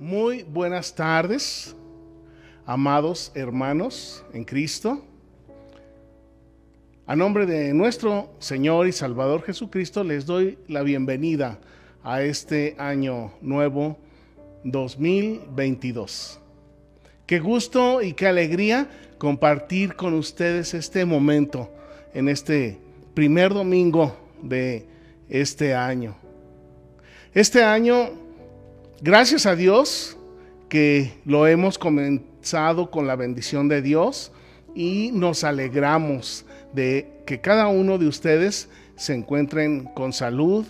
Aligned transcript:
Muy 0.00 0.42
buenas 0.42 0.92
tardes, 0.92 1.76
amados 2.66 3.30
hermanos 3.36 4.24
en 4.32 4.44
Cristo. 4.44 5.04
A 7.06 7.14
nombre 7.14 7.46
de 7.46 7.72
nuestro 7.72 8.34
Señor 8.40 8.88
y 8.88 8.92
Salvador 8.92 9.42
Jesucristo 9.42 10.02
les 10.02 10.26
doy 10.26 10.58
la 10.66 10.82
bienvenida 10.82 11.60
a 12.02 12.22
este 12.22 12.74
año 12.76 13.34
nuevo 13.40 13.96
2022. 14.64 16.40
Qué 17.24 17.38
gusto 17.38 18.02
y 18.02 18.14
qué 18.14 18.26
alegría 18.26 18.90
compartir 19.18 19.94
con 19.94 20.14
ustedes 20.14 20.74
este 20.74 21.04
momento 21.04 21.70
en 22.14 22.28
este 22.28 22.80
primer 23.14 23.54
domingo 23.54 24.16
de 24.42 24.88
este 25.28 25.72
año. 25.72 26.16
Este 27.32 27.62
año 27.62 28.23
Gracias 29.00 29.44
a 29.44 29.56
Dios 29.56 30.16
que 30.68 31.12
lo 31.24 31.46
hemos 31.48 31.78
comenzado 31.78 32.90
con 32.90 33.06
la 33.06 33.16
bendición 33.16 33.68
de 33.68 33.82
Dios 33.82 34.30
y 34.74 35.10
nos 35.12 35.42
alegramos 35.42 36.46
de 36.72 37.10
que 37.26 37.40
cada 37.40 37.66
uno 37.66 37.98
de 37.98 38.06
ustedes 38.06 38.68
se 38.96 39.14
encuentren 39.14 39.84
con 39.94 40.12
salud, 40.12 40.64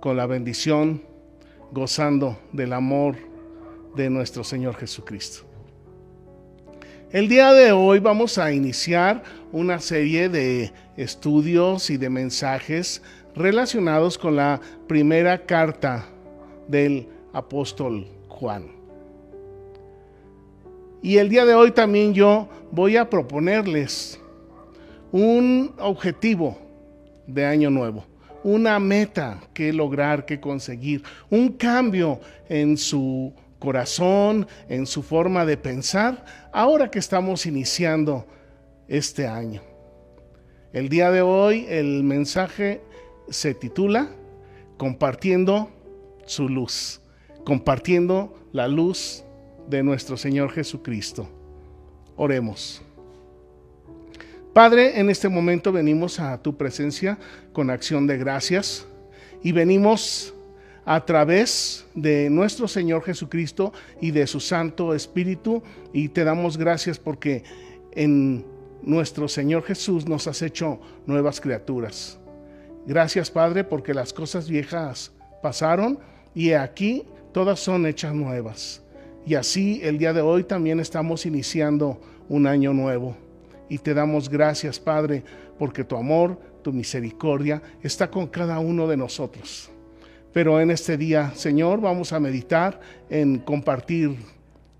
con 0.00 0.16
la 0.16 0.26
bendición, 0.26 1.02
gozando 1.72 2.38
del 2.52 2.74
amor 2.74 3.16
de 3.96 4.10
nuestro 4.10 4.44
Señor 4.44 4.76
Jesucristo. 4.76 5.44
El 7.10 7.28
día 7.28 7.54
de 7.54 7.72
hoy 7.72 7.98
vamos 7.98 8.36
a 8.36 8.52
iniciar 8.52 9.22
una 9.52 9.80
serie 9.80 10.28
de 10.28 10.70
estudios 10.98 11.88
y 11.88 11.96
de 11.96 12.10
mensajes 12.10 13.02
relacionados 13.34 14.18
con 14.18 14.36
la 14.36 14.60
primera 14.86 15.46
carta 15.46 16.06
del 16.68 17.08
apóstol 17.38 18.06
Juan. 18.28 18.66
Y 21.02 21.18
el 21.18 21.28
día 21.28 21.44
de 21.44 21.54
hoy 21.54 21.70
también 21.70 22.12
yo 22.12 22.48
voy 22.72 22.96
a 22.96 23.08
proponerles 23.08 24.20
un 25.12 25.72
objetivo 25.78 26.58
de 27.26 27.46
año 27.46 27.70
nuevo, 27.70 28.04
una 28.42 28.78
meta 28.80 29.40
que 29.54 29.72
lograr, 29.72 30.26
que 30.26 30.40
conseguir, 30.40 31.02
un 31.30 31.50
cambio 31.50 32.20
en 32.48 32.76
su 32.76 33.32
corazón, 33.60 34.46
en 34.68 34.86
su 34.86 35.02
forma 35.02 35.44
de 35.44 35.56
pensar, 35.56 36.24
ahora 36.52 36.90
que 36.90 36.98
estamos 36.98 37.46
iniciando 37.46 38.26
este 38.88 39.26
año. 39.26 39.62
El 40.72 40.88
día 40.88 41.10
de 41.10 41.22
hoy 41.22 41.66
el 41.68 42.02
mensaje 42.02 42.82
se 43.28 43.54
titula 43.54 44.10
Compartiendo 44.76 45.70
su 46.26 46.48
luz 46.48 47.00
compartiendo 47.44 48.38
la 48.52 48.68
luz 48.68 49.24
de 49.68 49.82
nuestro 49.82 50.16
Señor 50.16 50.50
Jesucristo. 50.50 51.28
Oremos. 52.16 52.82
Padre, 54.52 54.98
en 54.98 55.08
este 55.08 55.28
momento 55.28 55.70
venimos 55.70 56.18
a 56.18 56.42
tu 56.42 56.56
presencia 56.56 57.18
con 57.52 57.70
acción 57.70 58.06
de 58.06 58.18
gracias 58.18 58.86
y 59.42 59.52
venimos 59.52 60.34
a 60.84 61.04
través 61.04 61.86
de 61.94 62.30
nuestro 62.30 62.66
Señor 62.66 63.04
Jesucristo 63.04 63.72
y 64.00 64.10
de 64.10 64.26
su 64.26 64.40
Santo 64.40 64.94
Espíritu 64.94 65.62
y 65.92 66.08
te 66.08 66.24
damos 66.24 66.56
gracias 66.56 66.98
porque 66.98 67.44
en 67.92 68.44
nuestro 68.82 69.28
Señor 69.28 69.64
Jesús 69.64 70.08
nos 70.08 70.26
has 70.26 70.40
hecho 70.40 70.80
nuevas 71.06 71.40
criaturas. 71.40 72.18
Gracias 72.86 73.30
Padre 73.30 73.64
porque 73.64 73.92
las 73.92 74.14
cosas 74.14 74.48
viejas 74.48 75.12
pasaron 75.42 75.98
y 76.34 76.52
aquí 76.52 77.04
todas 77.38 77.60
son 77.60 77.86
hechas 77.86 78.12
nuevas. 78.12 78.82
Y 79.24 79.36
así 79.36 79.78
el 79.84 79.96
día 79.96 80.12
de 80.12 80.20
hoy 80.20 80.42
también 80.42 80.80
estamos 80.80 81.24
iniciando 81.24 82.00
un 82.28 82.48
año 82.48 82.72
nuevo. 82.72 83.16
Y 83.68 83.78
te 83.78 83.94
damos 83.94 84.28
gracias, 84.28 84.80
Padre, 84.80 85.22
porque 85.56 85.84
tu 85.84 85.94
amor, 85.94 86.36
tu 86.64 86.72
misericordia 86.72 87.62
está 87.80 88.10
con 88.10 88.26
cada 88.26 88.58
uno 88.58 88.88
de 88.88 88.96
nosotros. 88.96 89.70
Pero 90.32 90.60
en 90.60 90.72
este 90.72 90.96
día, 90.96 91.30
Señor, 91.36 91.80
vamos 91.80 92.12
a 92.12 92.18
meditar 92.18 92.80
en 93.08 93.38
compartir 93.38 94.16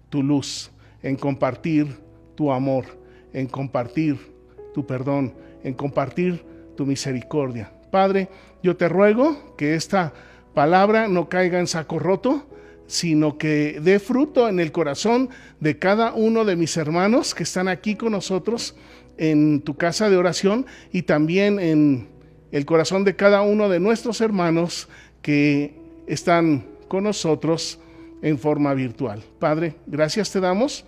tu 0.08 0.20
luz, 0.20 0.72
en 1.00 1.14
compartir 1.14 1.96
tu 2.34 2.50
amor, 2.50 2.86
en 3.32 3.46
compartir 3.46 4.18
tu 4.74 4.84
perdón, 4.84 5.32
en 5.62 5.74
compartir 5.74 6.44
tu 6.76 6.84
misericordia. 6.84 7.70
Padre, 7.92 8.28
yo 8.64 8.76
te 8.76 8.88
ruego 8.88 9.54
que 9.56 9.76
esta 9.76 10.12
palabra 10.54 11.06
no 11.06 11.28
caiga 11.28 11.60
en 11.60 11.68
saco 11.68 12.00
roto, 12.00 12.47
sino 12.88 13.38
que 13.38 13.78
dé 13.80 14.00
fruto 14.00 14.48
en 14.48 14.58
el 14.58 14.72
corazón 14.72 15.30
de 15.60 15.78
cada 15.78 16.12
uno 16.12 16.44
de 16.44 16.56
mis 16.56 16.76
hermanos 16.76 17.34
que 17.34 17.44
están 17.44 17.68
aquí 17.68 17.94
con 17.94 18.10
nosotros 18.10 18.74
en 19.16 19.60
tu 19.60 19.76
casa 19.76 20.10
de 20.10 20.16
oración 20.16 20.66
y 20.92 21.02
también 21.02 21.60
en 21.60 22.08
el 22.50 22.66
corazón 22.66 23.04
de 23.04 23.14
cada 23.14 23.42
uno 23.42 23.68
de 23.68 23.78
nuestros 23.78 24.20
hermanos 24.20 24.88
que 25.22 25.74
están 26.08 26.66
con 26.88 27.04
nosotros 27.04 27.78
en 28.22 28.38
forma 28.38 28.74
virtual. 28.74 29.22
Padre, 29.38 29.76
gracias 29.86 30.32
te 30.32 30.40
damos 30.40 30.84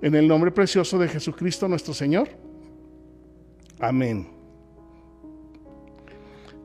en 0.00 0.14
el 0.14 0.26
nombre 0.26 0.50
precioso 0.50 0.98
de 0.98 1.08
Jesucristo 1.08 1.68
nuestro 1.68 1.92
Señor. 1.92 2.30
Amén. 3.78 4.28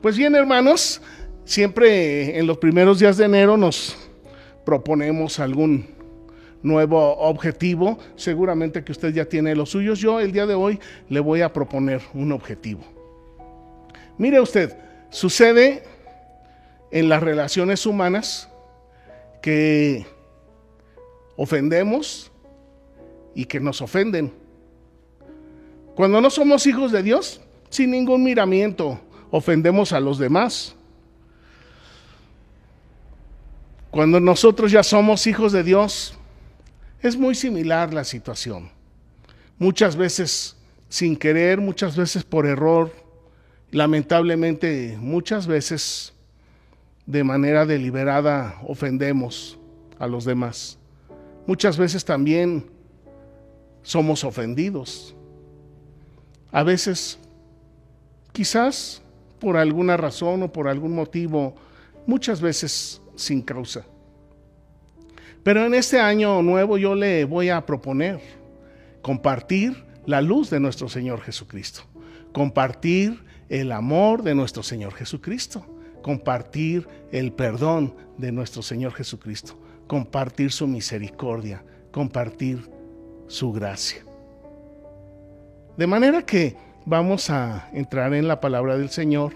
Pues 0.00 0.16
bien, 0.16 0.34
hermanos, 0.36 1.02
Siempre 1.48 2.38
en 2.38 2.46
los 2.46 2.58
primeros 2.58 2.98
días 2.98 3.16
de 3.16 3.24
enero 3.24 3.56
nos 3.56 3.96
proponemos 4.68 5.40
algún 5.40 5.86
nuevo 6.62 7.16
objetivo. 7.16 7.98
Seguramente 8.16 8.84
que 8.84 8.92
usted 8.92 9.14
ya 9.14 9.24
tiene 9.24 9.56
los 9.56 9.70
suyos. 9.70 9.98
Yo 9.98 10.20
el 10.20 10.30
día 10.30 10.44
de 10.44 10.52
hoy 10.52 10.78
le 11.08 11.20
voy 11.20 11.40
a 11.40 11.50
proponer 11.54 12.02
un 12.12 12.32
objetivo. 12.32 12.82
Mire 14.18 14.42
usted, 14.42 14.76
sucede 15.08 15.84
en 16.90 17.08
las 17.08 17.22
relaciones 17.22 17.86
humanas 17.86 18.50
que 19.40 20.04
ofendemos 21.36 22.30
y 23.34 23.46
que 23.46 23.60
nos 23.60 23.80
ofenden. 23.80 24.34
Cuando 25.94 26.20
no 26.20 26.28
somos 26.28 26.66
hijos 26.66 26.92
de 26.92 27.02
Dios, 27.02 27.40
sin 27.70 27.90
ningún 27.90 28.22
miramiento, 28.22 29.00
ofendemos 29.30 29.94
a 29.94 30.00
los 30.00 30.18
demás. 30.18 30.76
Cuando 33.90 34.20
nosotros 34.20 34.70
ya 34.70 34.82
somos 34.82 35.26
hijos 35.26 35.52
de 35.52 35.64
Dios, 35.64 36.14
es 37.00 37.16
muy 37.16 37.34
similar 37.34 37.94
la 37.94 38.04
situación. 38.04 38.70
Muchas 39.58 39.96
veces 39.96 40.56
sin 40.88 41.16
querer, 41.16 41.60
muchas 41.60 41.96
veces 41.96 42.24
por 42.24 42.46
error, 42.46 42.92
lamentablemente 43.70 44.96
muchas 45.00 45.46
veces 45.46 46.12
de 47.06 47.24
manera 47.24 47.66
deliberada 47.66 48.60
ofendemos 48.66 49.58
a 49.98 50.06
los 50.06 50.24
demás. 50.24 50.78
Muchas 51.46 51.78
veces 51.78 52.04
también 52.04 52.66
somos 53.82 54.24
ofendidos. 54.24 55.14
A 56.52 56.62
veces, 56.62 57.18
quizás 58.32 59.02
por 59.38 59.56
alguna 59.56 59.96
razón 59.96 60.42
o 60.42 60.52
por 60.52 60.68
algún 60.68 60.94
motivo, 60.94 61.54
muchas 62.06 62.40
veces 62.40 63.00
sin 63.18 63.42
causa. 63.42 63.84
Pero 65.42 65.64
en 65.64 65.74
este 65.74 66.00
año 66.00 66.42
nuevo 66.42 66.78
yo 66.78 66.94
le 66.94 67.24
voy 67.24 67.48
a 67.48 67.64
proponer 67.64 68.20
compartir 69.02 69.84
la 70.06 70.20
luz 70.20 70.50
de 70.50 70.60
nuestro 70.60 70.88
Señor 70.88 71.20
Jesucristo, 71.20 71.82
compartir 72.32 73.22
el 73.48 73.72
amor 73.72 74.22
de 74.22 74.34
nuestro 74.34 74.62
Señor 74.62 74.94
Jesucristo, 74.94 75.64
compartir 76.02 76.88
el 77.12 77.32
perdón 77.32 77.94
de 78.16 78.32
nuestro 78.32 78.62
Señor 78.62 78.92
Jesucristo, 78.92 79.58
compartir 79.86 80.52
su 80.52 80.66
misericordia, 80.66 81.62
compartir 81.90 82.68
su 83.26 83.52
gracia. 83.52 84.04
De 85.76 85.86
manera 85.86 86.22
que 86.22 86.56
vamos 86.84 87.30
a 87.30 87.68
entrar 87.72 88.12
en 88.14 88.28
la 88.28 88.40
palabra 88.40 88.76
del 88.76 88.90
Señor 88.90 89.32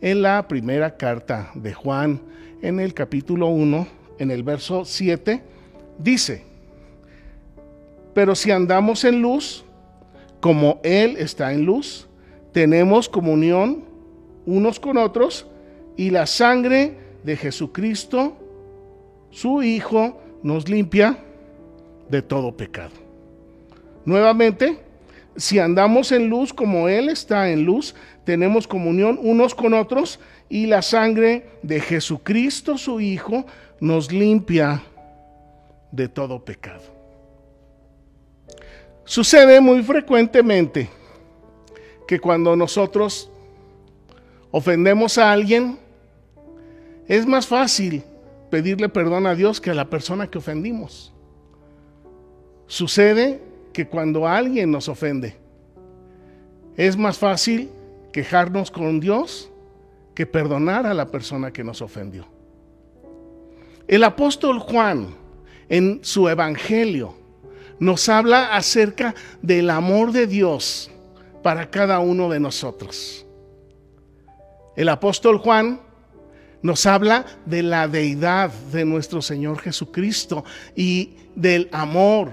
en 0.00 0.22
la 0.22 0.48
primera 0.48 0.96
carta 0.96 1.50
de 1.54 1.72
Juan, 1.72 2.20
en 2.62 2.80
el 2.80 2.94
capítulo 2.94 3.48
1, 3.48 3.86
en 4.18 4.30
el 4.30 4.42
verso 4.42 4.84
7, 4.84 5.42
dice, 5.98 6.44
pero 8.14 8.34
si 8.34 8.50
andamos 8.50 9.04
en 9.04 9.20
luz, 9.20 9.64
como 10.40 10.80
Él 10.82 11.16
está 11.18 11.52
en 11.52 11.64
luz, 11.64 12.08
tenemos 12.52 13.08
comunión 13.08 13.84
unos 14.46 14.80
con 14.80 14.96
otros 14.96 15.46
y 15.96 16.10
la 16.10 16.26
sangre 16.26 16.96
de 17.24 17.36
Jesucristo, 17.36 18.36
su 19.30 19.62
Hijo, 19.62 20.20
nos 20.42 20.68
limpia 20.68 21.18
de 22.08 22.22
todo 22.22 22.56
pecado. 22.56 22.92
Nuevamente, 24.04 24.80
si 25.36 25.58
andamos 25.58 26.12
en 26.12 26.28
luz 26.28 26.52
como 26.52 26.88
Él 26.88 27.08
está 27.08 27.50
en 27.50 27.64
luz, 27.64 27.94
tenemos 28.24 28.66
comunión 28.66 29.18
unos 29.22 29.54
con 29.54 29.74
otros 29.74 30.20
y 30.48 30.66
la 30.66 30.82
sangre 30.82 31.46
de 31.62 31.80
Jesucristo 31.80 32.76
su 32.76 33.00
Hijo 33.00 33.46
nos 33.80 34.12
limpia 34.12 34.82
de 35.90 36.08
todo 36.08 36.44
pecado. 36.44 36.82
Sucede 39.04 39.60
muy 39.60 39.82
frecuentemente 39.82 40.88
que 42.06 42.20
cuando 42.20 42.54
nosotros 42.54 43.30
ofendemos 44.50 45.18
a 45.18 45.32
alguien, 45.32 45.78
es 47.08 47.26
más 47.26 47.46
fácil 47.46 48.04
pedirle 48.50 48.88
perdón 48.88 49.26
a 49.26 49.34
Dios 49.34 49.60
que 49.60 49.70
a 49.70 49.74
la 49.74 49.90
persona 49.90 50.28
que 50.28 50.38
ofendimos. 50.38 51.12
Sucede 52.66 53.40
que 53.72 53.86
cuando 53.86 54.26
alguien 54.26 54.70
nos 54.70 54.88
ofende, 54.88 55.36
es 56.76 56.96
más 56.96 57.18
fácil 57.18 57.70
quejarnos 58.12 58.70
con 58.70 59.00
Dios 59.00 59.50
que 60.14 60.26
perdonar 60.26 60.86
a 60.86 60.94
la 60.94 61.06
persona 61.06 61.52
que 61.52 61.64
nos 61.64 61.82
ofendió. 61.82 62.26
El 63.88 64.04
apóstol 64.04 64.58
Juan, 64.58 65.14
en 65.68 66.00
su 66.02 66.28
evangelio, 66.28 67.14
nos 67.78 68.08
habla 68.08 68.54
acerca 68.54 69.14
del 69.40 69.70
amor 69.70 70.12
de 70.12 70.26
Dios 70.26 70.90
para 71.42 71.70
cada 71.70 71.98
uno 71.98 72.28
de 72.28 72.40
nosotros. 72.40 73.26
El 74.76 74.88
apóstol 74.88 75.38
Juan 75.38 75.80
nos 76.62 76.86
habla 76.86 77.26
de 77.44 77.62
la 77.62 77.88
deidad 77.88 78.52
de 78.72 78.84
nuestro 78.84 79.20
Señor 79.20 79.58
Jesucristo 79.58 80.44
y 80.76 81.16
del 81.34 81.68
amor 81.72 82.30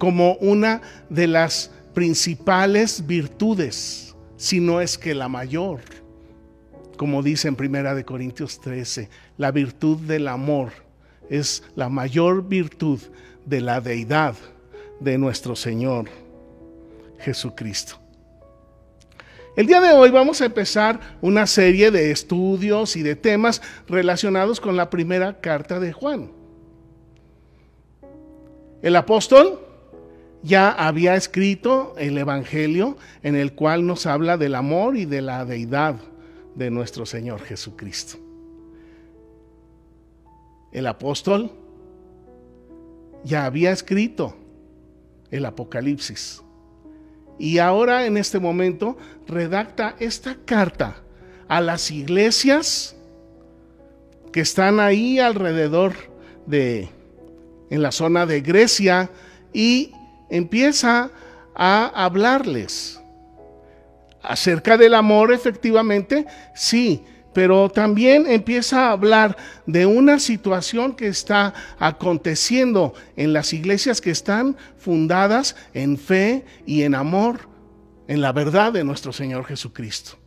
como 0.00 0.36
una 0.36 0.80
de 1.10 1.26
las 1.26 1.70
principales 1.92 3.06
virtudes, 3.06 4.16
si 4.38 4.58
no 4.58 4.80
es 4.80 4.96
que 4.96 5.14
la 5.14 5.28
mayor. 5.28 5.80
Como 6.96 7.22
dice 7.22 7.48
en 7.48 7.54
Primera 7.54 7.94
de 7.94 8.06
Corintios 8.06 8.62
13, 8.62 9.10
la 9.36 9.50
virtud 9.50 9.98
del 9.98 10.26
amor 10.28 10.72
es 11.28 11.62
la 11.76 11.90
mayor 11.90 12.48
virtud 12.48 12.98
de 13.44 13.60
la 13.60 13.82
deidad 13.82 14.34
de 15.00 15.18
nuestro 15.18 15.54
Señor 15.54 16.06
Jesucristo. 17.18 17.96
El 19.54 19.66
día 19.66 19.82
de 19.82 19.92
hoy 19.92 20.10
vamos 20.10 20.40
a 20.40 20.46
empezar 20.46 20.98
una 21.20 21.46
serie 21.46 21.90
de 21.90 22.10
estudios 22.10 22.96
y 22.96 23.02
de 23.02 23.16
temas 23.16 23.60
relacionados 23.86 24.60
con 24.60 24.78
la 24.78 24.88
primera 24.88 25.42
carta 25.42 25.78
de 25.78 25.92
Juan. 25.92 26.30
El 28.80 28.96
apóstol 28.96 29.66
ya 30.42 30.70
había 30.70 31.16
escrito 31.16 31.94
el 31.98 32.16
Evangelio 32.16 32.96
en 33.22 33.36
el 33.36 33.54
cual 33.54 33.86
nos 33.86 34.06
habla 34.06 34.36
del 34.36 34.54
amor 34.54 34.96
y 34.96 35.04
de 35.04 35.20
la 35.20 35.44
deidad 35.44 35.96
de 36.54 36.70
nuestro 36.70 37.06
Señor 37.06 37.42
Jesucristo. 37.42 38.18
El 40.72 40.86
apóstol 40.86 41.50
ya 43.24 43.44
había 43.44 43.72
escrito 43.72 44.36
el 45.30 45.44
Apocalipsis. 45.44 46.42
Y 47.38 47.58
ahora 47.58 48.06
en 48.06 48.16
este 48.16 48.38
momento 48.38 48.96
redacta 49.26 49.96
esta 49.98 50.36
carta 50.44 50.96
a 51.48 51.60
las 51.60 51.90
iglesias 51.90 52.96
que 54.32 54.40
están 54.40 54.78
ahí 54.78 55.18
alrededor 55.18 55.94
de, 56.46 56.88
en 57.70 57.82
la 57.82 57.92
zona 57.92 58.26
de 58.26 58.40
Grecia, 58.40 59.10
y 59.52 59.92
empieza 60.30 61.10
a 61.54 62.04
hablarles 62.04 63.00
acerca 64.22 64.76
del 64.76 64.94
amor, 64.94 65.32
efectivamente, 65.32 66.26
sí, 66.54 67.02
pero 67.32 67.68
también 67.70 68.26
empieza 68.26 68.86
a 68.86 68.92
hablar 68.92 69.36
de 69.66 69.86
una 69.86 70.18
situación 70.18 70.94
que 70.94 71.08
está 71.08 71.54
aconteciendo 71.78 72.94
en 73.16 73.32
las 73.32 73.52
iglesias 73.52 74.00
que 74.00 74.10
están 74.10 74.56
fundadas 74.78 75.54
en 75.74 75.96
fe 75.96 76.44
y 76.66 76.82
en 76.82 76.94
amor, 76.94 77.48
en 78.08 78.20
la 78.20 78.32
verdad 78.32 78.72
de 78.72 78.84
nuestro 78.84 79.12
Señor 79.12 79.44
Jesucristo. 79.44 80.18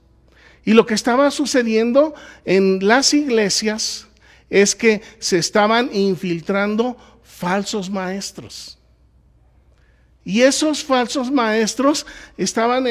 Y 0.65 0.73
lo 0.73 0.85
que 0.85 0.93
estaba 0.93 1.29
sucediendo 1.29 2.13
en 2.45 2.87
las 2.87 3.13
iglesias 3.13 4.07
es 4.49 4.75
que 4.75 5.01
se 5.19 5.37
estaban 5.37 5.89
infiltrando 5.93 6.95
falsos 7.21 7.89
maestros. 7.89 8.79
Y 10.25 10.41
esos 10.41 10.83
falsos 10.83 11.29
maestros 11.29 12.05
estaban 12.37 12.85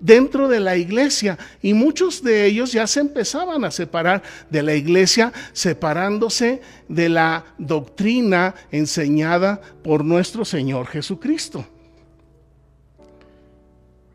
dentro 0.00 0.48
de 0.48 0.58
la 0.58 0.76
iglesia 0.76 1.38
y 1.62 1.74
muchos 1.74 2.24
de 2.24 2.44
ellos 2.46 2.72
ya 2.72 2.88
se 2.88 3.00
empezaban 3.00 3.64
a 3.64 3.70
separar 3.70 4.22
de 4.50 4.62
la 4.64 4.74
iglesia, 4.74 5.32
separándose 5.52 6.60
de 6.88 7.08
la 7.08 7.44
doctrina 7.56 8.56
enseñada 8.72 9.60
por 9.84 10.04
nuestro 10.04 10.44
Señor 10.44 10.88
Jesucristo. 10.88 11.64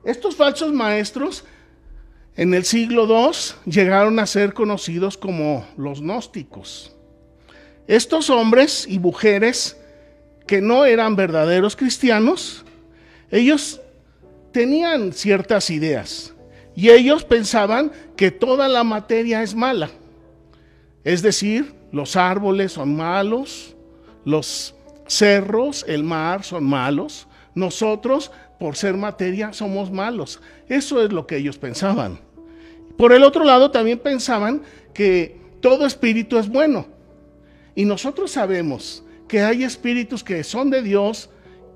Estos 0.03 0.35
falsos 0.35 0.73
maestros 0.73 1.45
en 2.35 2.53
el 2.53 2.65
siglo 2.65 3.05
II 3.07 3.71
llegaron 3.71 4.19
a 4.19 4.25
ser 4.25 4.53
conocidos 4.53 5.17
como 5.17 5.65
los 5.77 6.01
gnósticos. 6.01 6.93
Estos 7.87 8.29
hombres 8.29 8.85
y 8.89 8.99
mujeres 8.99 9.77
que 10.47 10.61
no 10.61 10.85
eran 10.85 11.15
verdaderos 11.15 11.75
cristianos, 11.75 12.65
ellos 13.29 13.81
tenían 14.51 15.13
ciertas 15.13 15.69
ideas 15.69 16.33
y 16.75 16.89
ellos 16.89 17.23
pensaban 17.23 17.91
que 18.15 18.31
toda 18.31 18.67
la 18.67 18.83
materia 18.83 19.43
es 19.43 19.53
mala. 19.53 19.89
Es 21.03 21.21
decir, 21.21 21.73
los 21.91 22.15
árboles 22.15 22.73
son 22.73 22.95
malos, 22.95 23.75
los 24.25 24.75
cerros, 25.07 25.85
el 25.87 26.03
mar 26.03 26.43
son 26.43 26.63
malos, 26.63 27.27
nosotros 27.55 28.31
por 28.59 28.75
ser 28.75 28.95
materia 28.95 29.53
somos 29.53 29.91
malos. 29.91 30.39
Eso 30.67 31.03
es 31.03 31.11
lo 31.11 31.27
que 31.27 31.37
ellos 31.37 31.57
pensaban. 31.57 32.19
Por 32.97 33.13
el 33.13 33.23
otro 33.23 33.43
lado 33.43 33.71
también 33.71 33.99
pensaban 33.99 34.63
que 34.93 35.39
todo 35.61 35.85
espíritu 35.85 36.37
es 36.37 36.49
bueno. 36.49 36.87
Y 37.75 37.85
nosotros 37.85 38.31
sabemos 38.31 39.03
que 39.27 39.41
hay 39.41 39.63
espíritus 39.63 40.23
que 40.23 40.43
son 40.43 40.69
de 40.69 40.81
Dios 40.81 41.29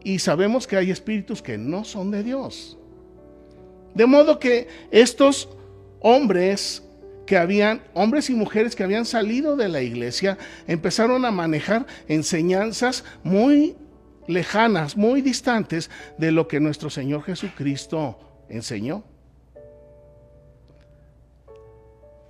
y 0.04 0.20
sabemos 0.20 0.68
que 0.68 0.78
hay 0.78 0.92
espíritus 0.92 1.42
que 1.42 1.58
no 1.58 1.84
son 1.84 2.12
de 2.12 2.24
Dios. 2.24 2.78
De 3.94 4.06
modo 4.06 4.40
que 4.40 4.68
estos 4.90 5.50
hombres 6.00 6.84
que 7.26 7.38
habían, 7.38 7.82
hombres 7.94 8.30
y 8.30 8.34
mujeres 8.34 8.76
que 8.76 8.84
habían 8.84 9.06
salido 9.06 9.56
de 9.56 9.70
la 9.70 9.82
iglesia, 9.82 10.38
empezaron 10.68 11.26
a 11.26 11.32
manejar 11.32 11.86
enseñanzas 12.08 13.04
muy 13.24 13.76
lejanas, 14.28 14.98
muy 14.98 15.22
distantes 15.22 15.90
de 16.18 16.32
lo 16.32 16.48
que 16.48 16.60
nuestro 16.60 16.90
Señor 16.90 17.24
Jesucristo 17.24 18.18
enseñó. 18.50 19.04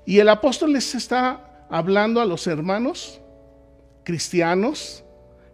Y 0.06 0.20
el 0.20 0.30
apóstol 0.30 0.74
les 0.74 0.94
está 0.96 1.66
hablando 1.70 2.20
a 2.22 2.26
los 2.26 2.48
hermanos 2.48 3.22
cristianos 4.04 5.04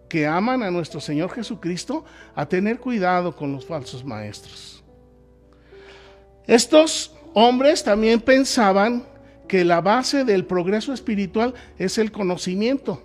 que 0.07 0.25
aman 0.25 0.63
a 0.63 0.71
nuestro 0.71 0.99
Señor 0.99 1.31
Jesucristo 1.31 2.05
a 2.35 2.47
tener 2.47 2.79
cuidado 2.79 3.35
con 3.35 3.51
los 3.51 3.65
falsos 3.65 4.03
maestros. 4.03 4.83
Estos 6.45 7.13
hombres 7.33 7.83
también 7.83 8.21
pensaban 8.21 9.05
que 9.47 9.65
la 9.65 9.81
base 9.81 10.23
del 10.23 10.45
progreso 10.45 10.93
espiritual 10.93 11.53
es 11.77 11.97
el 11.97 12.11
conocimiento. 12.11 13.03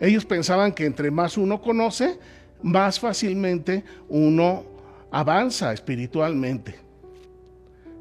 Ellos 0.00 0.24
pensaban 0.24 0.72
que 0.72 0.84
entre 0.84 1.10
más 1.10 1.36
uno 1.36 1.60
conoce, 1.60 2.18
más 2.62 2.98
fácilmente 2.98 3.84
uno 4.08 4.64
avanza 5.10 5.72
espiritualmente. 5.72 6.78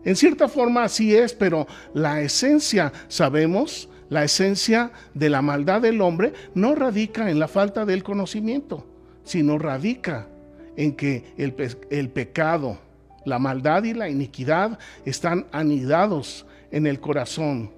En 0.03 0.15
cierta 0.15 0.47
forma 0.47 0.83
así 0.83 1.15
es, 1.15 1.33
pero 1.33 1.67
la 1.93 2.21
esencia, 2.21 2.91
sabemos, 3.07 3.87
la 4.11 4.25
esencia 4.25 4.91
de 5.13 5.29
la 5.29 5.41
maldad 5.41 5.81
del 5.81 6.01
hombre 6.01 6.33
no 6.53 6.75
radica 6.75 7.31
en 7.31 7.39
la 7.39 7.47
falta 7.47 7.85
del 7.85 8.03
conocimiento, 8.03 8.85
sino 9.23 9.57
radica 9.57 10.27
en 10.75 10.97
que 10.97 11.33
el, 11.37 11.55
el 11.89 12.09
pecado, 12.09 12.77
la 13.23 13.39
maldad 13.39 13.85
y 13.85 13.93
la 13.93 14.09
iniquidad 14.09 14.77
están 15.05 15.47
anidados 15.53 16.45
en 16.71 16.87
el 16.87 16.99
corazón 16.99 17.71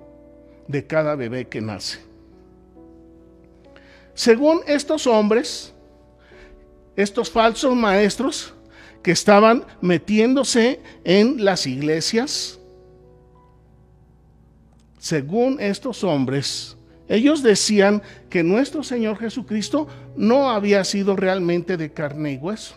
de 0.68 0.88
cada 0.88 1.14
bebé 1.16 1.48
que 1.48 1.62
nace. 1.62 2.00
Según 4.16 4.62
estos 4.66 5.06
hombres, 5.06 5.72
estos 6.96 7.30
falsos 7.30 7.76
maestros 7.76 8.56
que 9.04 9.12
estaban 9.12 9.66
metiéndose 9.82 10.80
en 11.04 11.46
las 11.46 11.68
iglesias, 11.68 12.60
según 15.04 15.60
estos 15.60 16.06
hombres, 16.06 16.78
ellos 17.10 17.44
decían 17.44 18.02
que 18.30 18.42
nuestro 18.42 18.84
Señor 18.84 19.18
Jesucristo 19.18 19.86
no 20.16 20.50
había 20.50 20.86
sido 20.86 21.18
realmente 21.18 21.76
de 21.76 21.92
carne 21.92 22.32
y 22.32 22.38
hueso. 22.38 22.76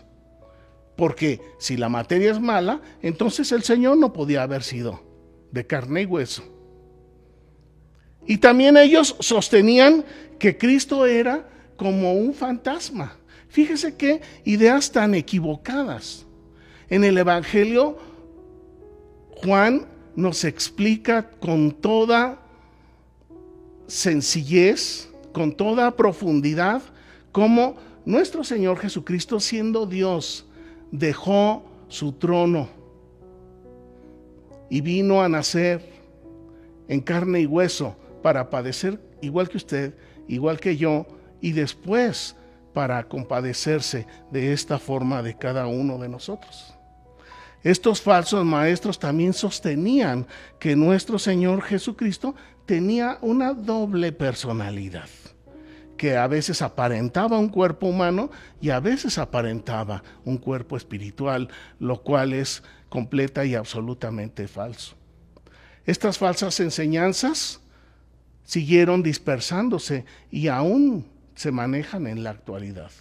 Porque 0.97 1.39
si 1.57 1.77
la 1.77 1.87
materia 1.87 2.29
es 2.29 2.41
mala, 2.41 2.81
entonces 3.01 3.53
el 3.53 3.63
Señor 3.63 3.97
no 3.97 4.11
podía 4.11 4.43
haber 4.43 4.63
sido 4.63 5.01
de 5.53 5.65
carne 5.65 6.01
y 6.01 6.05
hueso. 6.05 6.43
Y 8.25 8.39
también 8.39 8.75
ellos 8.75 9.15
sostenían 9.21 10.03
que 10.37 10.57
Cristo 10.57 11.05
era 11.05 11.47
como 11.77 12.11
un 12.11 12.33
fantasma. 12.33 13.15
Fíjese 13.47 13.95
qué 13.95 14.19
ideas 14.43 14.91
tan 14.91 15.15
equivocadas. 15.15 16.25
En 16.89 17.05
el 17.05 17.17
Evangelio, 17.17 17.97
Juan 19.37 19.95
nos 20.17 20.43
explica 20.45 21.29
con 21.29 21.71
toda 21.71 22.39
sencillez, 23.85 25.09
con 25.31 25.55
toda 25.55 25.95
profundidad, 25.95 26.81
cómo 27.31 27.75
nuestro 28.03 28.43
Señor 28.43 28.79
Jesucristo, 28.79 29.39
siendo 29.39 29.85
Dios, 29.85 30.47
dejó 30.91 31.63
su 31.87 32.13
trono 32.13 32.67
y 34.71 34.81
vino 34.81 35.21
a 35.21 35.29
nacer 35.29 35.87
en 36.87 36.99
carne 36.99 37.41
y 37.41 37.45
hueso 37.45 37.95
para 38.23 38.49
padecer 38.49 38.99
igual 39.21 39.47
que 39.49 39.57
usted, 39.57 39.93
igual 40.27 40.59
que 40.59 40.77
yo, 40.77 41.05
y 41.41 41.51
después 41.51 42.35
para 42.73 43.07
compadecerse 43.07 44.07
de 44.31 44.51
esta 44.51 44.79
forma 44.79 45.21
de 45.21 45.37
cada 45.37 45.67
uno 45.67 45.99
de 45.99 46.09
nosotros. 46.09 46.76
Estos 47.67 48.01
falsos 48.01 48.45
maestros 48.45 48.97
también 48.97 49.33
sostenían 49.33 50.25
que 50.57 50.77
nuestro 50.77 51.19
Señor 51.19 51.61
Jesucristo 51.61 52.33
tenía 52.65 53.17
una 53.19 53.53
doble 53.53 54.13
personalidad, 54.13 55.09
que 55.97 56.15
a 56.15 56.27
veces 56.27 56.61
aparentaba 56.61 57.37
un 57.37 57.49
cuerpo 57.49 57.87
humano 57.87 58.31
y 58.61 58.69
a 58.69 58.79
veces 58.79 59.17
aparentaba 59.17 60.01
un 60.23 60.37
cuerpo 60.37 60.77
espiritual, 60.77 61.49
lo 61.77 62.01
cual 62.03 62.31
es 62.31 62.63
completa 62.87 63.43
y 63.43 63.53
absolutamente 63.53 64.47
falso. 64.47 64.95
Estas 65.85 66.17
falsas 66.17 66.61
enseñanzas 66.61 67.59
siguieron 68.45 69.03
dispersándose 69.03 70.05
y 70.31 70.47
aún 70.47 71.05
se 71.35 71.51
manejan 71.51 72.07
en 72.07 72.23
la 72.23 72.29
actualidad. 72.29 72.91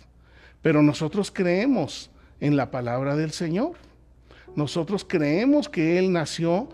Pero 0.60 0.82
nosotros 0.82 1.30
creemos 1.30 2.10
en 2.40 2.56
la 2.56 2.72
palabra 2.72 3.14
del 3.14 3.30
Señor. 3.30 3.85
Nosotros 4.56 5.04
creemos 5.06 5.68
que 5.68 5.98
Él 5.98 6.10
nació 6.10 6.68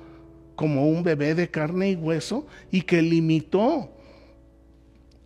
como 0.55 0.87
un 0.87 1.03
bebé 1.03 1.35
de 1.35 1.51
carne 1.51 1.91
y 1.91 1.97
hueso 1.97 2.47
y 2.71 2.83
que 2.83 3.03
limitó 3.03 3.91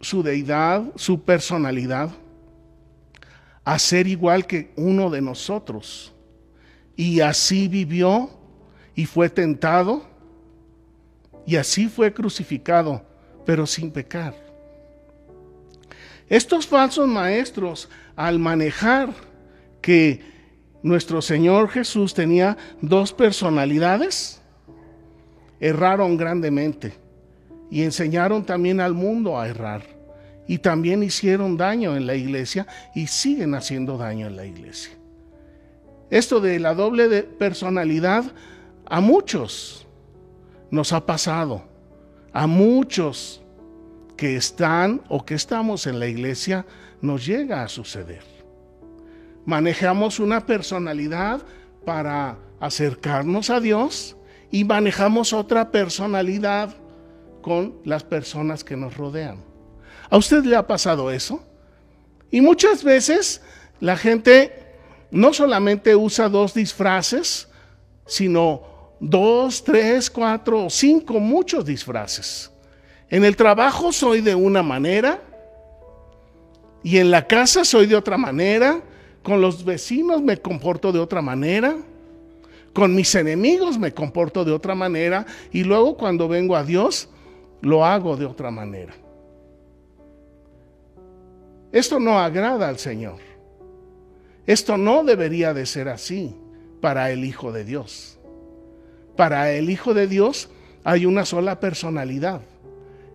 su 0.01 0.23
deidad, 0.23 0.85
su 0.97 1.21
personalidad, 1.23 2.11
a 3.63 3.79
ser 3.79 4.07
igual 4.07 4.47
que 4.47 4.73
uno 4.77 5.11
de 5.11 5.21
nosotros. 5.21 6.15
Y 6.97 7.21
así 7.21 7.69
vivió 7.69 8.31
y 8.95 9.05
fue 9.05 9.29
tentado 9.29 10.05
y 11.47 11.57
así 11.57 11.89
fue 11.89 12.13
crucificado, 12.13 13.05
pero 13.45 13.67
sin 13.67 13.91
pecar. 13.91 14.35
Estos 16.29 16.67
falsos 16.67 17.07
maestros, 17.07 17.89
al 18.17 18.39
manejar 18.39 19.13
que 19.81 20.36
nuestro 20.87 21.21
Señor 21.21 21.69
Jesús 21.69 22.14
tenía 22.14 22.57
dos 22.81 23.12
personalidades, 23.12 24.40
erraron 25.59 26.16
grandemente 26.16 26.95
y 27.73 27.83
enseñaron 27.83 28.45
también 28.45 28.81
al 28.81 28.95
mundo 28.95 29.37
a 29.37 29.49
errar. 29.49 29.83
Y 30.47 30.59
también 30.59 31.02
hicieron 31.02 31.57
daño 31.57 31.97
en 31.97 32.07
la 32.07 32.14
iglesia 32.14 32.69
y 32.95 33.09
siguen 33.09 33.57
haciendo 33.57 33.99
daño 33.99 34.28
en 34.28 34.37
la 34.37 34.47
iglesia. 34.47 34.93
Esto 36.09 36.38
de 36.38 36.61
la 36.61 36.73
doble 36.73 37.25
personalidad 37.25 38.23
a 38.85 39.00
muchos 39.00 39.88
nos 40.71 40.93
ha 40.93 41.05
pasado. 41.05 41.64
A 42.33 42.47
muchos 42.47 43.43
que 44.16 44.37
están 44.37 45.02
o 45.09 45.25
que 45.25 45.35
estamos 45.35 45.88
en 45.88 45.99
la 45.99 46.07
iglesia 46.07 46.64
nos 47.00 47.26
llega 47.26 47.64
a 47.64 47.69
suceder. 47.69 48.36
Manejamos 49.47 50.21
una 50.21 50.45
personalidad 50.45 51.41
para 51.85 52.37
acercarnos 52.61 53.49
a 53.49 53.61
Dios 53.61 54.17
y 54.50 54.65
manejamos 54.65 55.33
otra 55.33 55.71
personalidad 55.71 56.76
con 57.43 57.76
las 57.85 58.03
personas 58.03 58.65
que 58.65 58.76
nos 58.76 58.97
rodean. 58.97 59.38
¿A 60.11 60.17
usted 60.17 60.45
le 60.45 60.57
ha 60.57 60.67
pasado 60.67 61.11
eso? 61.11 61.43
Y 62.31 62.41
muchas 62.41 62.83
veces 62.83 63.41
la 63.81 63.97
gente 63.97 64.67
no 65.11 65.33
solamente 65.33 65.95
usa 65.95 66.29
dos 66.29 66.53
disfraces, 66.53 67.49
sino 68.05 68.62
dos, 69.00 69.62
tres, 69.62 70.11
cuatro 70.11 70.67
o 70.67 70.71
cinco, 70.71 71.21
muchos 71.21 71.65
disfraces. 71.65 72.50
En 73.09 73.25
el 73.25 73.37
trabajo 73.37 73.93
soy 73.93 74.21
de 74.21 74.35
una 74.35 74.62
manera 74.62 75.21
y 76.83 76.99
en 76.99 77.11
la 77.11 77.26
casa 77.26 77.65
soy 77.65 77.87
de 77.87 77.97
otra 77.97 78.17
manera, 78.17 78.81
con 79.26 79.40
los 79.40 79.64
vecinos 79.64 80.23
me 80.23 80.37
comporto 80.37 80.92
de 80.92 81.00
otra 81.00 81.21
manera, 81.21 81.76
con 82.73 82.95
mis 82.95 83.12
enemigos 83.16 83.76
me 83.76 83.92
comporto 83.92 84.45
de 84.45 84.52
otra 84.52 84.76
manera 84.76 85.26
y 85.50 85.64
luego 85.64 85.97
cuando 85.97 86.28
vengo 86.28 86.54
a 86.54 86.62
Dios 86.62 87.09
lo 87.61 87.85
hago 87.85 88.16
de 88.16 88.25
otra 88.25 88.52
manera. 88.52 88.95
Esto 91.73 91.99
no 91.99 92.21
agrada 92.21 92.68
al 92.68 92.78
Señor. 92.78 93.18
Esto 94.47 94.76
no 94.76 95.02
debería 95.02 95.52
de 95.52 95.66
ser 95.66 95.88
así 95.88 96.37
para 96.80 97.11
el 97.11 97.25
Hijo 97.25 97.50
de 97.50 97.64
Dios. 97.64 98.21
Para 99.16 99.50
el 99.50 99.71
Hijo 99.71 99.92
de 99.92 100.06
Dios 100.06 100.50
hay 100.85 101.04
una 101.04 101.25
sola 101.25 101.59
personalidad 101.59 102.42